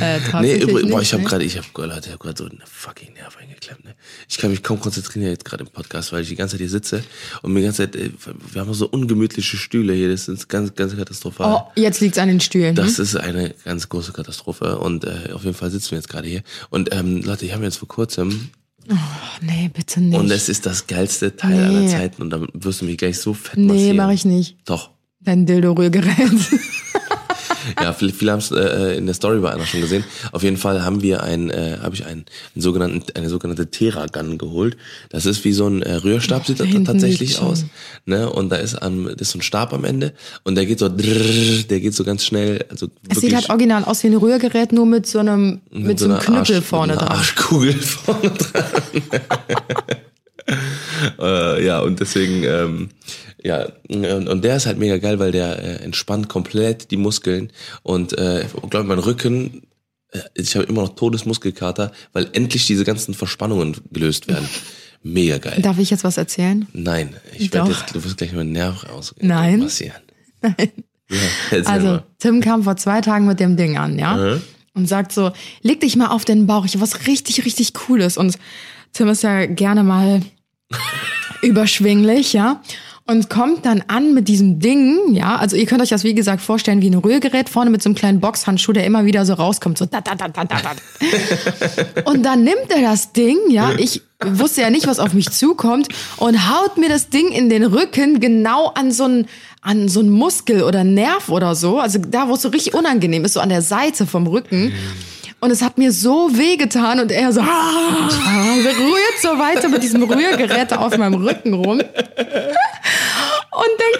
Äh, 0.00 0.20
Nee, 0.40 0.56
übrigens, 0.56 0.90
boah, 0.90 1.00
ich 1.00 1.12
habe 1.12 1.22
ne? 1.22 1.28
gerade, 1.28 1.44
ich 1.44 1.56
habe 1.56 1.66
Leute, 1.76 2.06
ich 2.06 2.12
habe 2.12 2.18
gerade 2.18 2.38
so 2.38 2.48
eine 2.48 2.64
fucking 2.64 3.12
Nerv 3.14 3.36
eingeklemmt. 3.36 3.84
Ne? 3.84 3.94
Ich 4.28 4.38
kann 4.38 4.50
mich 4.50 4.62
kaum 4.62 4.80
konzentrieren 4.80 5.28
jetzt 5.28 5.44
gerade 5.44 5.64
im 5.64 5.70
Podcast, 5.70 6.12
weil 6.12 6.22
ich 6.22 6.28
die 6.28 6.36
ganze 6.36 6.52
Zeit 6.52 6.60
hier 6.60 6.70
sitze 6.70 7.04
und 7.42 7.52
mir 7.52 7.60
die 7.60 7.66
ganze 7.66 7.82
Zeit, 7.82 7.96
äh, 7.96 8.10
wir 8.52 8.60
haben 8.60 8.72
so 8.74 8.88
ungemütliche 8.88 9.56
Stühle 9.56 9.92
hier, 9.92 10.10
das 10.10 10.28
ist 10.28 10.48
ganz, 10.48 10.74
ganz 10.74 10.96
katastrophal. 10.96 11.54
Oh, 11.54 11.80
jetzt 11.80 12.00
liegt's 12.00 12.18
an 12.18 12.28
den 12.28 12.40
Stühlen. 12.40 12.74
Das 12.74 12.96
hm? 12.96 13.04
ist 13.04 13.16
eine 13.16 13.54
ganz 13.64 13.88
große 13.88 14.12
Katastrophe 14.12 14.78
und 14.78 15.04
äh, 15.04 15.32
auf 15.32 15.44
jeden 15.44 15.56
Fall 15.56 15.70
sitzen 15.70 15.92
wir 15.92 15.98
jetzt 15.98 16.08
gerade 16.08 16.28
hier. 16.28 16.42
Und 16.70 16.94
ähm, 16.94 17.22
Leute, 17.22 17.44
ich 17.44 17.52
habe 17.52 17.64
jetzt 17.64 17.76
vor 17.76 17.88
kurzem 17.88 18.50
Oh, 18.90 18.94
nee, 19.40 19.70
bitte 19.72 20.00
nicht. 20.00 20.18
und 20.18 20.30
es 20.30 20.48
ist 20.48 20.66
das 20.66 20.86
geilste 20.86 21.34
Teil 21.36 21.50
Nee. 21.68 21.76
aller 21.76 21.88
Zeiten 21.88 22.22
und 22.22 22.30
damit 22.30 22.50
wirst 22.54 22.80
du 22.82 22.84
mich 22.84 22.98
gleich 22.98 23.18
so 23.18 23.32
fett 23.34 23.58
nee, 23.58 23.92
mache 23.92 24.14
ich 24.14 24.24
nicht. 24.24 24.56
Doch. 24.64 24.90
Dein 25.20 25.46
Dildo-Rührgerät. 25.46 26.30
Ja, 27.80 27.92
viele, 27.92 28.12
viele 28.12 28.32
haben 28.32 28.38
es 28.38 28.50
äh, 28.50 28.96
in 28.96 29.06
der 29.06 29.14
Story 29.14 29.38
bei 29.40 29.52
einer 29.52 29.66
schon 29.66 29.80
gesehen. 29.80 30.04
Auf 30.32 30.42
jeden 30.42 30.56
Fall 30.56 30.84
haben 30.84 31.02
wir 31.02 31.22
ein, 31.22 31.50
äh, 31.50 31.78
habe 31.82 31.94
ich 31.94 32.04
einen, 32.06 32.24
einen 32.54 32.62
sogenannten, 32.62 33.02
eine 33.16 33.28
sogenannte 33.28 33.70
Teragun 33.70 34.38
geholt. 34.38 34.76
Das 35.10 35.26
ist 35.26 35.44
wie 35.44 35.52
so 35.52 35.66
ein 35.66 35.82
äh, 35.82 35.94
Rührstab 35.94 36.46
sieht 36.46 36.60
da 36.60 36.64
das 36.64 36.84
tatsächlich 36.84 37.38
aus. 37.40 37.64
Ne? 38.06 38.30
Und 38.30 38.50
da 38.50 38.56
ist 38.56 38.74
am, 38.76 39.08
ist 39.08 39.30
so 39.30 39.38
ein 39.38 39.42
Stab 39.42 39.72
am 39.72 39.84
Ende 39.84 40.12
und 40.44 40.54
der 40.56 40.66
geht 40.66 40.78
so, 40.78 40.88
drrrr, 40.88 41.62
der 41.68 41.80
geht 41.80 41.94
so 41.94 42.04
ganz 42.04 42.24
schnell. 42.24 42.64
Also 42.70 42.88
Es 43.08 43.20
sieht 43.20 43.34
halt 43.34 43.48
original 43.50 43.84
aus 43.84 44.02
wie 44.02 44.08
ein 44.08 44.16
Rührgerät, 44.16 44.72
nur 44.72 44.86
mit 44.86 45.06
so 45.06 45.18
einem, 45.18 45.60
mit, 45.70 45.98
so 45.98 46.06
einem 46.06 46.18
Knüppel 46.18 46.56
Arsch- 46.56 46.62
vorne 46.62 46.92
mit 46.92 47.00
einer 47.00 47.08
dran. 47.08 47.18
Arschkugel 47.18 47.72
vorne 47.80 48.30
dran. 48.30 48.64
äh, 51.20 51.64
ja, 51.66 51.80
und 51.80 52.00
deswegen, 52.00 52.44
ähm, 52.44 52.88
ja, 53.44 53.68
und, 53.88 54.28
und 54.28 54.42
der 54.42 54.56
ist 54.56 54.66
halt 54.66 54.78
mega 54.78 54.96
geil, 54.98 55.18
weil 55.18 55.30
der 55.30 55.58
äh, 55.62 55.84
entspannt 55.84 56.28
komplett 56.28 56.90
die 56.90 56.96
Muskeln 56.96 57.52
und 57.82 58.16
äh, 58.18 58.44
ich 58.46 58.70
glaube, 58.70 58.84
mein 58.84 58.98
Rücken, 58.98 59.62
äh, 60.12 60.20
ich 60.34 60.56
habe 60.56 60.64
immer 60.66 60.82
noch 60.82 60.94
Todesmuskelkater, 60.96 61.92
weil 62.12 62.28
endlich 62.32 62.66
diese 62.66 62.84
ganzen 62.84 63.12
Verspannungen 63.14 63.76
gelöst 63.92 64.28
werden. 64.28 64.48
Mega 65.02 65.36
geil. 65.36 65.60
Darf 65.60 65.78
ich 65.78 65.90
jetzt 65.90 66.02
was 66.02 66.16
erzählen? 66.16 66.66
Nein, 66.72 67.14
ich 67.38 67.52
werde 67.52 67.70
jetzt, 67.72 67.94
du 67.94 68.02
wirst 68.02 68.16
gleich 68.16 68.32
meinen 68.32 68.52
Nerv 68.52 68.84
aus 68.88 69.14
Nein. 69.20 69.60
massieren. 69.60 70.00
Nein. 70.40 70.72
Ja, 71.10 71.58
Also, 71.66 71.86
mal. 71.86 72.04
Tim 72.18 72.40
kam 72.40 72.62
vor 72.62 72.76
zwei 72.76 73.02
Tagen 73.02 73.26
mit 73.26 73.38
dem 73.38 73.58
Ding 73.58 73.76
an, 73.76 73.98
ja? 73.98 74.16
Mhm. 74.16 74.42
Und 74.72 74.88
sagt 74.88 75.12
so, 75.12 75.32
leg 75.60 75.80
dich 75.80 75.96
mal 75.96 76.06
auf 76.08 76.24
den 76.24 76.46
Bauch, 76.46 76.64
ich 76.64 76.74
hab 76.74 76.80
was 76.80 77.06
richtig, 77.06 77.44
richtig 77.44 77.74
Cooles. 77.74 78.16
Und 78.16 78.38
Tim 78.94 79.08
ist 79.08 79.22
ja 79.22 79.44
gerne 79.44 79.82
mal 79.84 80.22
überschwinglich, 81.42 82.32
ja? 82.32 82.62
Und 83.06 83.28
kommt 83.28 83.66
dann 83.66 83.84
an 83.88 84.14
mit 84.14 84.28
diesem 84.28 84.60
Ding, 84.60 85.12
ja? 85.12 85.36
Also 85.36 85.56
ihr 85.56 85.66
könnt 85.66 85.82
euch 85.82 85.90
das, 85.90 86.04
wie 86.04 86.14
gesagt, 86.14 86.40
vorstellen 86.40 86.80
wie 86.80 86.88
ein 86.88 86.94
Rührgerät, 86.94 87.50
vorne 87.50 87.68
mit 87.68 87.82
so 87.82 87.90
einem 87.90 87.96
kleinen 87.96 88.18
Boxhandschuh, 88.18 88.72
der 88.72 88.86
immer 88.86 89.04
wieder 89.04 89.26
so 89.26 89.34
rauskommt, 89.34 89.76
so 89.76 89.84
da, 89.84 90.00
da, 90.00 90.14
da, 90.14 90.28
da, 90.28 90.44
da, 90.44 90.56
da. 90.62 90.72
Und 92.10 92.22
dann 92.22 92.44
nimmt 92.44 92.70
er 92.70 92.80
das 92.80 93.12
Ding, 93.12 93.36
ja, 93.50 93.72
ich 93.76 94.00
wusste 94.24 94.62
ja 94.62 94.70
nicht, 94.70 94.86
was 94.86 95.00
auf 95.00 95.12
mich 95.12 95.30
zukommt, 95.30 95.88
und 96.16 96.50
haut 96.50 96.78
mir 96.78 96.88
das 96.88 97.10
Ding 97.10 97.28
in 97.28 97.50
den 97.50 97.64
Rücken 97.64 98.20
genau 98.20 98.68
an 98.68 98.90
so 98.90 99.04
einen 99.04 99.26
an 99.60 99.88
so 99.88 100.00
einen 100.00 100.10
Muskel 100.10 100.62
oder 100.62 100.84
Nerv 100.84 101.28
oder 101.28 101.54
so, 101.54 101.78
also 101.78 101.98
da, 101.98 102.28
wo 102.28 102.34
es 102.34 102.42
so 102.42 102.48
richtig 102.48 102.74
unangenehm 102.74 103.24
ist, 103.24 103.34
so 103.34 103.40
an 103.40 103.48
der 103.48 103.62
Seite 103.62 104.06
vom 104.06 104.26
Rücken. 104.26 104.72
Und 105.44 105.50
es 105.50 105.60
hat 105.60 105.76
mir 105.76 105.92
so 105.92 106.30
weh 106.32 106.56
getan 106.56 107.00
und 107.00 107.12
er 107.12 107.30
so, 107.30 107.42
ah, 107.42 108.08
rührt 108.08 109.20
so 109.20 109.38
weiter 109.38 109.68
mit 109.68 109.82
diesem 109.82 110.02
Rührgerät 110.02 110.72
auf 110.72 110.96
meinem 110.96 111.22
Rücken 111.22 111.52
rum. 111.52 111.80
und 111.80 111.82
denkt, 111.82 111.90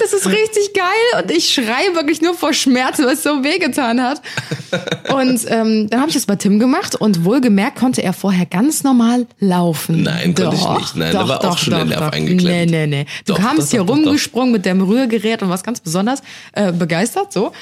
das 0.00 0.14
ist 0.14 0.26
richtig 0.26 0.72
geil. 0.72 1.22
Und 1.22 1.30
ich 1.30 1.52
schreie 1.52 1.94
wirklich 1.94 2.22
nur 2.22 2.32
vor 2.32 2.54
Schmerzen, 2.54 3.04
weil 3.04 3.12
es 3.12 3.22
so 3.22 3.44
wehgetan 3.44 4.02
hat. 4.02 4.22
Und 5.12 5.42
ähm, 5.48 5.90
dann 5.90 6.00
habe 6.00 6.08
ich 6.08 6.14
das 6.14 6.24
bei 6.24 6.36
Tim 6.36 6.58
gemacht 6.58 6.96
und 6.96 7.26
wohlgemerkt 7.26 7.78
konnte 7.78 8.02
er 8.02 8.14
vorher 8.14 8.46
ganz 8.46 8.82
normal 8.82 9.26
laufen. 9.38 10.02
Nein, 10.02 10.34
konnte 10.34 10.56
ich 10.56 10.66
nicht. 10.66 10.96
Nein, 10.96 11.12
da 11.12 11.28
war 11.28 11.44
auch 11.44 11.58
schon 11.58 11.74
der 11.74 11.84
Nerv 11.84 12.10
eingeklemmt. 12.10 12.70
Nee, 12.70 12.74
nee, 12.86 12.86
nee. 12.86 13.04
Du 13.26 13.34
Doch, 13.34 13.42
kamst 13.42 13.66
doch, 13.66 13.70
hier 13.70 13.80
doch, 13.80 13.88
doch, 13.88 13.96
rumgesprungen 13.96 14.50
mit 14.50 14.64
dem 14.64 14.80
Rührgerät 14.80 15.42
und 15.42 15.50
was 15.50 15.62
ganz 15.62 15.80
besonders 15.80 16.22
äh, 16.54 16.72
begeistert, 16.72 17.34
so. 17.34 17.52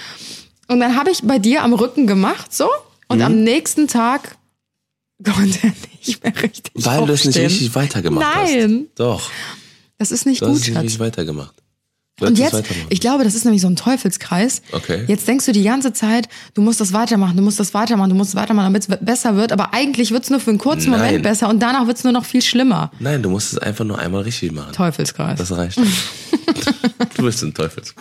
Und 0.68 0.78
dann 0.78 0.96
habe 0.96 1.10
ich 1.10 1.22
bei 1.24 1.40
dir 1.40 1.64
am 1.64 1.72
Rücken 1.72 2.06
gemacht, 2.06 2.54
so. 2.54 2.68
Und 3.12 3.18
Mhm. 3.18 3.24
am 3.24 3.44
nächsten 3.44 3.86
Tag 3.88 4.36
konnte 5.24 5.58
er 5.62 5.72
nicht 6.06 6.22
mehr 6.24 6.34
richtig 6.42 6.72
Weil 6.74 7.06
du 7.06 7.12
es 7.12 7.24
nicht 7.24 7.28
aufstehen. 7.36 7.46
richtig 7.46 7.74
weitergemacht 7.74 8.26
hast. 8.34 8.50
Nein. 8.54 8.86
Doch, 8.96 9.30
Das 9.98 10.10
ist 10.10 10.26
nicht 10.26 10.42
du 10.42 10.46
hast 10.46 10.52
gut, 10.52 10.60
es 10.62 10.66
nicht 10.66 10.74
Schatz. 10.74 10.82
richtig 10.84 11.00
weitergemacht. 11.00 11.54
Du 12.18 12.26
Und 12.26 12.38
jetzt, 12.38 12.62
ich 12.90 13.00
glaube, 13.00 13.24
das 13.24 13.34
ist 13.34 13.44
nämlich 13.44 13.62
so 13.62 13.68
ein 13.68 13.74
Teufelskreis. 13.76 14.60
Okay. 14.72 15.04
Jetzt 15.08 15.26
denkst 15.26 15.46
du 15.46 15.52
die 15.52 15.62
ganze 15.62 15.94
Zeit, 15.94 16.28
du 16.52 16.60
musst 16.60 16.78
das 16.78 16.92
weitermachen, 16.92 17.36
du 17.38 17.42
musst 17.42 17.58
das 17.58 17.72
weitermachen, 17.72 18.10
du 18.10 18.14
musst 18.16 18.30
es 18.30 18.34
weitermachen, 18.36 18.66
damit 18.66 18.86
es 18.86 18.98
besser 19.00 19.34
wird. 19.36 19.50
Aber 19.50 19.72
eigentlich 19.72 20.10
wird 20.10 20.22
es 20.24 20.28
nur 20.30 20.38
für 20.38 20.50
einen 20.50 20.58
kurzen 20.58 20.90
Nein. 20.90 21.00
Moment 21.00 21.22
besser 21.22 21.48
und 21.48 21.60
danach 21.60 21.86
wird 21.86 21.96
es 21.96 22.04
nur 22.04 22.12
noch 22.12 22.26
viel 22.26 22.42
schlimmer. 22.42 22.90
Nein, 22.98 23.22
du 23.22 23.30
musst 23.30 23.52
es 23.54 23.58
einfach 23.58 23.86
nur 23.86 23.98
einmal 23.98 24.22
richtig 24.22 24.52
machen. 24.52 24.72
Teufelskreis. 24.74 25.38
Das 25.38 25.52
reicht. 25.52 25.78
du 27.16 27.22
bist 27.22 27.42
ein 27.42 27.54
Teufels. 27.54 27.94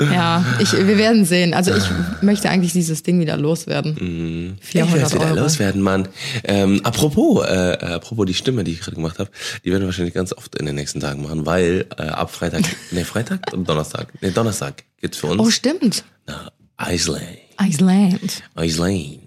Ja, 0.00 0.44
ich, 0.60 0.72
wir 0.72 0.98
werden 0.98 1.24
sehen. 1.24 1.54
Also 1.54 1.74
ich 1.74 1.84
möchte 2.22 2.50
eigentlich 2.50 2.72
dieses 2.72 3.02
Ding 3.02 3.20
wieder 3.20 3.36
loswerden. 3.36 4.58
Ich 4.60 4.74
werde 4.74 4.88
400 4.90 5.14
wieder 5.14 5.26
Euro. 5.26 5.40
loswerden, 5.40 5.80
Mann. 5.82 6.08
Ähm, 6.44 6.80
apropos, 6.84 7.44
äh, 7.46 7.76
apropos 7.80 8.26
die 8.26 8.34
Stimme, 8.34 8.64
die 8.64 8.72
ich 8.72 8.80
gerade 8.80 8.96
gemacht 8.96 9.18
habe, 9.18 9.30
die 9.64 9.70
werden 9.70 9.82
wir 9.82 9.86
wahrscheinlich 9.86 10.14
ganz 10.14 10.32
oft 10.32 10.54
in 10.56 10.66
den 10.66 10.74
nächsten 10.74 11.00
Tagen 11.00 11.22
machen, 11.22 11.46
weil 11.46 11.86
äh, 11.98 12.02
ab 12.02 12.30
Freitag, 12.32 12.62
nee, 12.90 13.04
Freitag 13.04 13.52
oder 13.52 13.62
Donnerstag, 13.62 14.08
nee, 14.20 14.30
Donnerstag 14.30 14.84
geht's 15.00 15.18
für 15.18 15.28
uns 15.28 15.40
Oh, 15.40 15.50
stimmt. 15.50 16.04
nach 16.26 16.50
Iceland. 16.80 17.24
Iceland. 17.60 18.42
Iceland. 18.58 19.20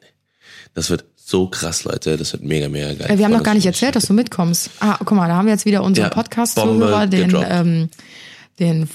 Das 0.74 0.90
wird 0.90 1.06
so 1.16 1.48
krass, 1.48 1.84
Leute. 1.86 2.18
Das 2.18 2.34
wird 2.34 2.44
mega, 2.44 2.70
mega 2.70 2.94
geil. 2.94 3.08
Äh, 3.12 3.18
Wir 3.18 3.26
haben 3.26 3.32
noch 3.34 3.44
gar 3.44 3.54
nicht 3.54 3.66
erzählt, 3.66 3.96
dass 3.96 4.06
du 4.06 4.14
mitkommst. 4.14 4.70
Ah, 4.80 4.98
guck 5.00 5.12
mal, 5.18 5.28
da 5.28 5.36
haben 5.36 5.46
wir 5.46 5.54
jetzt 5.54 5.66
wieder 5.66 5.84
unseren 5.84 6.06
Ja, 6.06 6.10
Podcast-Zuhörer, 6.10 7.08
den, 7.08 7.36
ähm, 7.50 7.90
den 8.60 8.88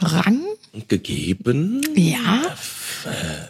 Vorrang. 0.00 0.40
gegeben. 0.88 1.80
Ja. 1.94 2.42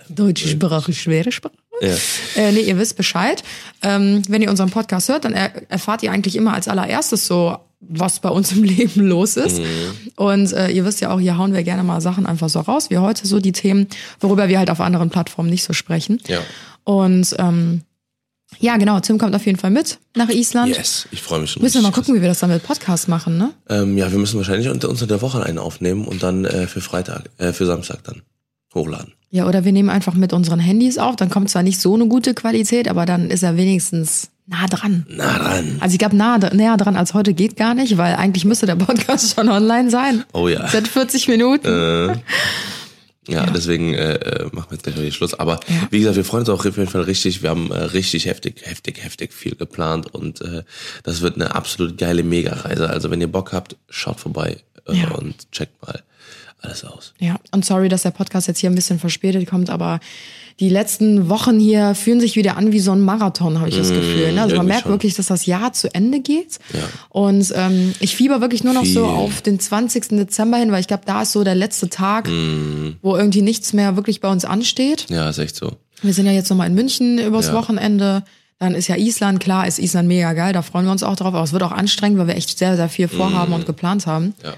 Deutsche 0.08 0.48
Sprache, 0.48 0.92
schwere 0.92 1.32
Sprache. 1.32 1.54
Ja. 1.80 1.94
Äh, 2.36 2.52
nee, 2.52 2.60
ihr 2.60 2.78
wisst 2.78 2.96
Bescheid. 2.96 3.42
Ähm, 3.82 4.22
wenn 4.28 4.42
ihr 4.42 4.50
unseren 4.50 4.70
Podcast 4.70 5.08
hört, 5.08 5.24
dann 5.24 5.32
er 5.32 5.70
erfahrt 5.70 6.02
ihr 6.02 6.12
eigentlich 6.12 6.36
immer 6.36 6.54
als 6.54 6.68
allererstes 6.68 7.26
so, 7.26 7.58
was 7.80 8.20
bei 8.20 8.28
uns 8.28 8.52
im 8.52 8.62
Leben 8.64 9.06
los 9.06 9.36
ist. 9.36 9.58
Mhm. 9.58 10.12
Und 10.16 10.52
äh, 10.52 10.70
ihr 10.70 10.84
wisst 10.84 11.00
ja 11.00 11.10
auch, 11.10 11.20
hier 11.20 11.36
hauen 11.36 11.52
wir 11.52 11.62
gerne 11.62 11.82
mal 11.82 12.00
Sachen 12.00 12.26
einfach 12.26 12.48
so 12.48 12.60
raus, 12.60 12.90
wie 12.90 12.98
heute 12.98 13.26
so 13.26 13.40
die 13.40 13.52
Themen, 13.52 13.88
worüber 14.20 14.48
wir 14.48 14.58
halt 14.58 14.70
auf 14.70 14.80
anderen 14.80 15.10
Plattformen 15.10 15.50
nicht 15.50 15.64
so 15.64 15.72
sprechen. 15.72 16.20
Ja. 16.28 16.40
Und 16.84 17.34
ähm, 17.38 17.82
ja, 18.60 18.76
genau, 18.76 19.00
Tim 19.00 19.18
kommt 19.18 19.34
auf 19.34 19.46
jeden 19.46 19.58
Fall 19.58 19.70
mit 19.70 19.98
nach 20.16 20.28
Island. 20.28 20.76
Yes, 20.76 21.06
ich 21.10 21.22
freue 21.22 21.40
mich 21.40 21.50
schon. 21.50 21.62
Müssen 21.62 21.76
wir 21.76 21.82
mal 21.82 21.92
gucken, 21.92 22.14
wie 22.14 22.20
wir 22.20 22.28
das 22.28 22.40
dann 22.40 22.50
mit 22.50 22.62
Podcast 22.62 23.08
machen, 23.08 23.38
ne? 23.38 23.50
Ähm, 23.68 23.96
ja, 23.98 24.10
wir 24.10 24.18
müssen 24.18 24.36
wahrscheinlich 24.36 24.68
unter, 24.68 24.88
unter 24.88 25.06
der 25.06 25.22
Woche 25.22 25.42
einen 25.42 25.58
aufnehmen 25.58 26.04
und 26.06 26.22
dann 26.22 26.44
äh, 26.44 26.66
für 26.66 26.80
Freitag, 26.80 27.30
äh, 27.38 27.52
für 27.52 27.66
Samstag 27.66 28.04
dann 28.04 28.22
hochladen. 28.74 29.12
Ja, 29.30 29.46
oder 29.46 29.64
wir 29.64 29.72
nehmen 29.72 29.90
einfach 29.90 30.14
mit 30.14 30.32
unseren 30.32 30.60
Handys 30.60 30.98
auf. 30.98 31.16
Dann 31.16 31.28
kommt 31.30 31.50
zwar 31.50 31.62
nicht 31.62 31.80
so 31.80 31.94
eine 31.94 32.06
gute 32.06 32.34
Qualität, 32.34 32.88
aber 32.88 33.04
dann 33.04 33.30
ist 33.30 33.42
er 33.42 33.56
wenigstens 33.56 34.30
nah 34.46 34.66
dran. 34.66 35.06
Na 35.08 35.38
dann. 35.38 35.78
Also 35.80 35.94
ich 35.94 35.98
glaube, 35.98 36.16
nah, 36.16 36.38
näher 36.38 36.76
dran 36.76 36.96
als 36.96 37.14
heute 37.14 37.34
geht 37.34 37.56
gar 37.56 37.74
nicht, 37.74 37.96
weil 37.96 38.14
eigentlich 38.14 38.44
müsste 38.44 38.66
der 38.66 38.76
Podcast 38.76 39.34
schon 39.34 39.48
online 39.48 39.90
sein. 39.90 40.24
Oh 40.32 40.48
ja. 40.48 40.68
Seit 40.68 40.86
40 40.86 41.28
Minuten. 41.28 41.66
Äh, 41.66 42.16
ja, 43.28 43.46
deswegen 43.46 43.94
äh, 43.94 44.14
äh, 44.14 44.44
machen 44.52 44.70
wir 44.70 44.76
jetzt 44.76 44.84
gleich 44.84 44.96
wieder 44.96 45.10
Schluss. 45.12 45.34
Aber 45.34 45.60
Ja. 45.68 45.88
wie 45.90 45.98
gesagt, 46.00 46.16
wir 46.16 46.24
freuen 46.24 46.40
uns 46.40 46.48
auch 46.50 46.58
auf 46.66 46.76
jeden 46.76 46.88
Fall 46.90 47.02
richtig. 47.02 47.42
Wir 47.42 47.50
haben 47.50 47.70
äh, 47.70 47.78
richtig 47.78 48.26
heftig, 48.26 48.62
heftig, 48.64 49.02
heftig 49.02 49.32
viel 49.32 49.54
geplant 49.54 50.12
und 50.14 50.40
äh, 50.42 50.62
das 51.02 51.20
wird 51.20 51.34
eine 51.36 51.54
absolut 51.54 51.98
geile 51.98 52.22
Mega-Reise. 52.22 52.88
Also 52.90 53.10
wenn 53.10 53.20
ihr 53.20 53.30
Bock 53.32 53.52
habt, 53.52 53.76
schaut 53.88 54.20
vorbei 54.20 54.58
äh, 54.88 54.94
Ja. 54.96 55.10
und 55.12 55.50
checkt 55.52 55.80
mal 55.86 56.02
alles 56.60 56.84
aus. 56.84 57.12
Ja, 57.18 57.36
und 57.50 57.64
sorry, 57.64 57.88
dass 57.88 58.02
der 58.02 58.10
Podcast 58.10 58.48
jetzt 58.48 58.58
hier 58.60 58.70
ein 58.70 58.74
bisschen 58.74 58.98
verspätet 58.98 59.46
kommt, 59.48 59.68
aber 59.70 60.00
die 60.60 60.68
letzten 60.68 61.28
Wochen 61.28 61.58
hier 61.58 61.94
fühlen 61.96 62.20
sich 62.20 62.36
wieder 62.36 62.56
an 62.56 62.70
wie 62.70 62.78
so 62.78 62.92
ein 62.92 63.00
Marathon, 63.00 63.58
habe 63.58 63.68
ich 63.68 63.76
das 63.76 63.88
Gefühl. 63.88 64.32
Ne? 64.32 64.42
Also 64.42 64.56
man 64.56 64.66
merkt 64.66 64.82
schon. 64.82 64.92
wirklich, 64.92 65.14
dass 65.14 65.26
das 65.26 65.46
Jahr 65.46 65.72
zu 65.72 65.92
Ende 65.92 66.20
geht. 66.20 66.58
Ja. 66.72 66.80
Und 67.08 67.52
ähm, 67.56 67.92
ich 67.98 68.14
fieber 68.14 68.40
wirklich 68.40 68.62
nur 68.62 68.72
noch 68.72 68.84
so 68.84 69.00
Viel. 69.04 69.16
auf 69.16 69.42
den 69.42 69.58
20. 69.58 70.08
Dezember 70.10 70.56
hin, 70.58 70.70
weil 70.70 70.80
ich 70.80 70.86
glaube, 70.86 71.02
da 71.06 71.22
ist 71.22 71.32
so 71.32 71.42
der 71.42 71.56
letzte 71.56 71.88
Tag, 71.88 72.28
Mhm. 72.28 72.96
wo 73.02 73.16
irgendwie 73.16 73.42
nichts 73.42 73.72
mehr 73.72 73.96
wirklich 73.96 74.20
bei 74.20 74.30
uns 74.30 74.44
ansteht. 74.44 75.06
Ja, 75.10 75.28
ist 75.28 75.38
echt 75.38 75.56
so. 75.56 75.72
Wir 76.02 76.12
sind 76.14 76.26
ja 76.26 76.32
jetzt 76.32 76.50
nochmal 76.50 76.68
in 76.68 76.74
München 76.74 77.18
übers 77.18 77.48
Ja. 77.48 77.54
Wochenende. 77.54 78.22
Dann 78.60 78.76
ist 78.76 78.86
ja 78.86 78.96
Island, 78.96 79.40
klar, 79.40 79.66
ist 79.66 79.80
Island 79.80 80.06
mega 80.06 80.32
geil, 80.34 80.52
da 80.52 80.62
freuen 80.62 80.84
wir 80.84 80.92
uns 80.92 81.02
auch 81.02 81.16
drauf. 81.16 81.34
Aber 81.34 81.42
es 81.42 81.52
wird 81.52 81.64
auch 81.64 81.72
anstrengend, 81.72 82.18
weil 82.18 82.28
wir 82.28 82.36
echt 82.36 82.56
sehr, 82.56 82.76
sehr 82.76 82.88
viel 82.88 83.08
vorhaben 83.08 83.52
und 83.52 83.66
geplant 83.66 84.06
haben. 84.06 84.34
Ja. 84.44 84.54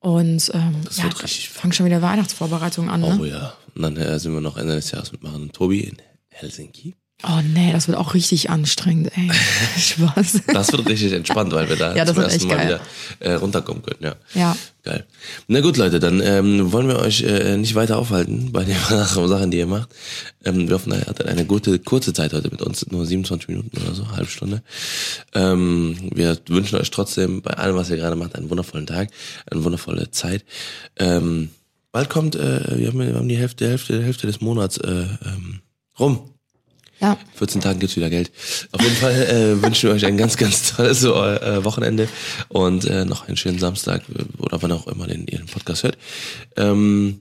Und 0.00 0.50
ähm, 0.54 0.76
Das 0.84 0.98
ja, 0.98 1.04
richtig 1.06 1.48
fangen 1.48 1.72
schon 1.72 1.84
wieder 1.86 2.00
Weihnachtsvorbereitungen 2.02 2.88
an, 2.88 3.00
ne? 3.00 3.18
Oh 3.20 3.24
ja. 3.24 3.52
Und 3.78 3.84
dann 3.84 3.96
äh, 3.96 4.18
sind 4.18 4.34
wir 4.34 4.40
noch 4.40 4.56
Ende 4.56 4.74
des 4.74 4.90
Jahres 4.90 5.12
mit 5.12 5.22
Maren 5.22 5.42
und 5.42 5.52
Tobi 5.52 5.80
in 5.80 5.96
Helsinki. 6.30 6.96
Oh 7.24 7.40
nee, 7.42 7.72
das 7.72 7.88
wird 7.88 7.96
auch 7.98 8.14
richtig 8.14 8.48
anstrengend, 8.50 9.10
ey. 9.16 9.28
Spaß. 9.78 10.40
Das 10.52 10.70
wird 10.70 10.88
richtig 10.88 11.12
entspannt, 11.12 11.52
weil 11.52 11.68
wir 11.68 11.74
da 11.76 11.94
Ja, 11.96 12.04
das 12.04 12.14
zum 12.14 12.22
ersten 12.24 12.46
Mal 12.48 12.56
geil. 12.56 12.66
wieder 12.66 12.80
äh, 13.18 13.34
runterkommen 13.34 13.82
können. 13.82 13.98
Ja. 14.00 14.16
Ja. 14.34 14.56
Geil. 14.84 15.04
Na 15.48 15.60
gut, 15.60 15.76
Leute, 15.76 15.98
dann 15.98 16.20
ähm, 16.20 16.70
wollen 16.72 16.86
wir 16.88 16.98
euch 16.98 17.22
äh, 17.22 17.56
nicht 17.56 17.74
weiter 17.74 17.98
aufhalten 17.98 18.50
bei 18.52 18.64
den 18.64 18.76
Sachen, 18.88 19.50
die 19.50 19.58
ihr 19.58 19.66
macht. 19.66 19.88
Ähm, 20.44 20.68
wir 20.68 20.74
hoffen, 20.76 20.92
ihr 20.92 21.06
hattet 21.06 21.26
eine 21.26 21.44
gute, 21.44 21.78
kurze 21.80 22.12
Zeit 22.12 22.32
heute 22.32 22.50
mit 22.50 22.62
uns, 22.62 22.86
nur 22.90 23.04
27 23.04 23.48
Minuten 23.48 23.76
oder 23.80 23.94
so, 23.94 24.10
halbe 24.12 24.30
Stunde. 24.30 24.62
Ähm, 25.34 25.96
wir 26.14 26.38
wünschen 26.48 26.78
euch 26.78 26.90
trotzdem 26.90 27.42
bei 27.42 27.54
allem, 27.54 27.74
was 27.74 27.90
ihr 27.90 27.96
gerade 27.96 28.16
macht, 28.16 28.36
einen 28.36 28.50
wundervollen 28.50 28.86
Tag, 28.86 29.10
eine 29.50 29.64
wundervolle 29.64 30.10
Zeit. 30.12 30.44
Ähm, 30.96 31.50
bald 31.98 32.10
kommt, 32.10 32.36
äh, 32.36 32.78
wir, 32.78 32.86
haben, 32.86 33.00
wir 33.00 33.12
haben 33.12 33.28
die 33.28 33.36
Hälfte, 33.36 33.68
Hälfte, 33.68 34.00
Hälfte 34.00 34.28
des 34.28 34.40
Monats 34.40 34.76
äh, 34.78 34.88
ähm, 35.26 35.62
rum. 35.98 36.30
Ja. 37.00 37.18
14 37.34 37.60
Tagen 37.60 37.80
gibt's 37.80 37.96
wieder 37.96 38.08
Geld. 38.08 38.30
Auf 38.70 38.80
jeden 38.80 38.94
Fall 38.94 39.14
äh, 39.14 39.60
wünschen 39.60 39.88
wir 39.88 39.96
euch 39.96 40.06
ein 40.06 40.16
ganz, 40.16 40.36
ganz 40.36 40.76
tolles 40.76 41.02
äh, 41.02 41.64
Wochenende 41.64 42.08
und 42.50 42.84
äh, 42.84 43.04
noch 43.04 43.26
einen 43.26 43.36
schönen 43.36 43.58
Samstag 43.58 44.02
oder 44.38 44.62
wann 44.62 44.70
auch 44.70 44.86
immer 44.86 45.08
den, 45.08 45.26
ihr 45.26 45.38
den 45.38 45.48
Podcast 45.48 45.82
hört. 45.82 45.98
Ähm, 46.56 47.20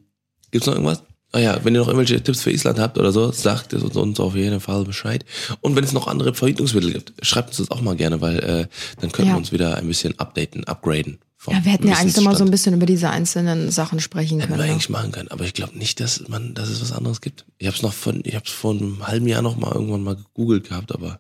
gibt's 0.51 0.67
noch 0.67 0.75
irgendwas? 0.75 1.01
Ah 1.31 1.39
ja, 1.39 1.59
wenn 1.63 1.73
ihr 1.73 1.79
noch 1.81 1.87
irgendwelche 1.87 2.21
Tipps 2.21 2.43
für 2.43 2.51
Island 2.51 2.77
habt 2.77 2.99
oder 2.99 3.11
so, 3.11 3.31
sagt 3.31 3.73
es 3.73 3.81
uns, 3.81 3.95
uns 3.95 4.19
auf 4.19 4.35
jeden 4.35 4.59
Fall 4.59 4.83
Bescheid. 4.83 5.25
Und 5.61 5.75
wenn 5.75 5.83
es 5.83 5.91
noch 5.91 6.05
andere 6.07 6.35
Verhütungsmittel 6.35 6.93
gibt, 6.93 7.13
schreibt 7.25 7.49
uns 7.49 7.57
das 7.57 7.71
auch 7.71 7.81
mal 7.81 7.95
gerne, 7.95 8.21
weil 8.21 8.37
äh, 8.39 8.67
dann 9.01 9.11
können 9.11 9.29
Ja. 9.29 9.33
wir 9.33 9.37
uns 9.39 9.51
wieder 9.51 9.75
ein 9.77 9.87
bisschen 9.87 10.19
updaten, 10.19 10.65
upgraden. 10.65 11.17
Ja, 11.45 11.63
wir 11.63 11.71
hätten 11.71 11.87
ja 11.87 11.95
eigentlich 11.95 12.19
mal 12.25 12.35
so 12.35 12.43
ein 12.43 12.51
bisschen 12.51 12.73
über 12.73 12.85
diese 12.85 13.09
einzelnen 13.09 13.71
Sachen 13.71 13.99
sprechen 13.99 14.39
Hätten 14.39 14.53
wir 14.53 14.57
können. 14.57 14.71
eigentlich 14.71 14.89
machen 14.89 15.11
können, 15.11 15.29
aber 15.29 15.45
ich 15.45 15.53
glaube 15.53 15.77
nicht, 15.77 15.99
dass 15.99 16.27
man, 16.27 16.53
dass 16.53 16.69
es 16.69 16.81
was 16.81 16.91
anderes 16.91 17.21
gibt. 17.21 17.45
Ich 17.57 17.67
habe 17.67 17.77
es 17.77 17.83
noch 17.83 17.93
von, 17.93 18.21
ich 18.25 18.35
habe 18.35 18.45
es 18.45 18.51
vor 18.51 18.71
einem 18.71 19.07
halben 19.07 19.27
Jahr 19.27 19.41
noch 19.41 19.55
mal 19.55 19.71
irgendwann 19.71 20.03
mal 20.03 20.15
gegoogelt 20.15 20.67
gehabt, 20.67 20.91
aber 20.91 21.19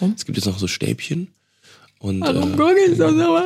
Warum? 0.00 0.14
es 0.16 0.24
gibt 0.24 0.38
jetzt 0.38 0.46
noch 0.46 0.58
so 0.58 0.66
Stäbchen 0.66 1.28
und 1.98 2.20
Warum 2.22 2.58
äh, 2.58 2.90
ich 2.90 2.96
so 2.96 3.08
sowas? 3.16 3.44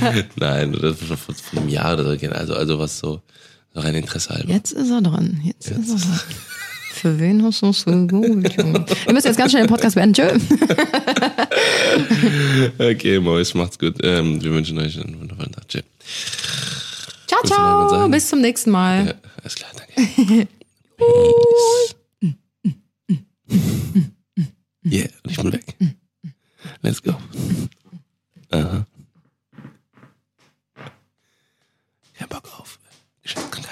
nein, 0.36 0.72
das 0.72 1.08
war 1.08 1.16
schon 1.16 1.34
vor, 1.34 1.60
einem 1.60 1.68
Jahr 1.68 1.94
oder 1.94 2.04
so. 2.04 2.28
Also 2.28 2.54
also 2.54 2.78
was 2.78 2.98
so, 2.98 3.22
rein 3.74 3.94
Interesse 3.94 4.30
halber. 4.30 4.52
Jetzt 4.52 4.72
ist 4.72 4.90
er 4.90 5.00
dran. 5.00 5.40
Jetzt, 5.44 5.70
ist 5.70 5.90
er 5.90 5.96
dran. 5.96 6.20
Für 7.00 7.18
wen 7.18 7.42
hast 7.42 7.62
du 7.62 7.70
es 7.70 7.80
so 7.80 7.90
gut? 8.06 8.22
Wir 8.22 9.14
müssen 9.14 9.28
jetzt 9.28 9.38
ganz 9.38 9.52
schnell 9.52 9.62
den 9.62 9.70
Podcast 9.70 9.94
beenden. 9.94 10.12
Tschö. 10.12 10.38
okay, 12.78 13.18
Mois, 13.18 13.54
macht's 13.54 13.78
gut. 13.78 13.96
Ähm, 14.02 14.42
wir 14.42 14.50
wünschen 14.50 14.78
euch 14.78 15.00
einen 15.00 15.18
wundervollen 15.18 15.50
Tag. 15.50 15.66
Tschö. 15.66 15.80
Ciao, 17.26 17.42
ciao. 17.46 18.06
Bis 18.10 18.28
zum 18.28 18.42
nächsten 18.42 18.70
Mal. 18.70 19.06
Ja, 19.06 19.14
alles 19.40 19.54
klar, 19.54 19.70
danke. 19.78 19.96
yeah, 24.84 25.08
ich 25.26 25.36
bin 25.38 25.52
weg. 25.54 25.74
Let's 26.82 27.02
go. 27.02 27.14
Aha. 28.50 28.84
Ich 32.14 32.20
hab 32.20 32.28
Bock 32.28 32.60
auf. 32.60 32.78
Ich 33.22 33.34
hab 33.34 33.50
keine 33.50 33.69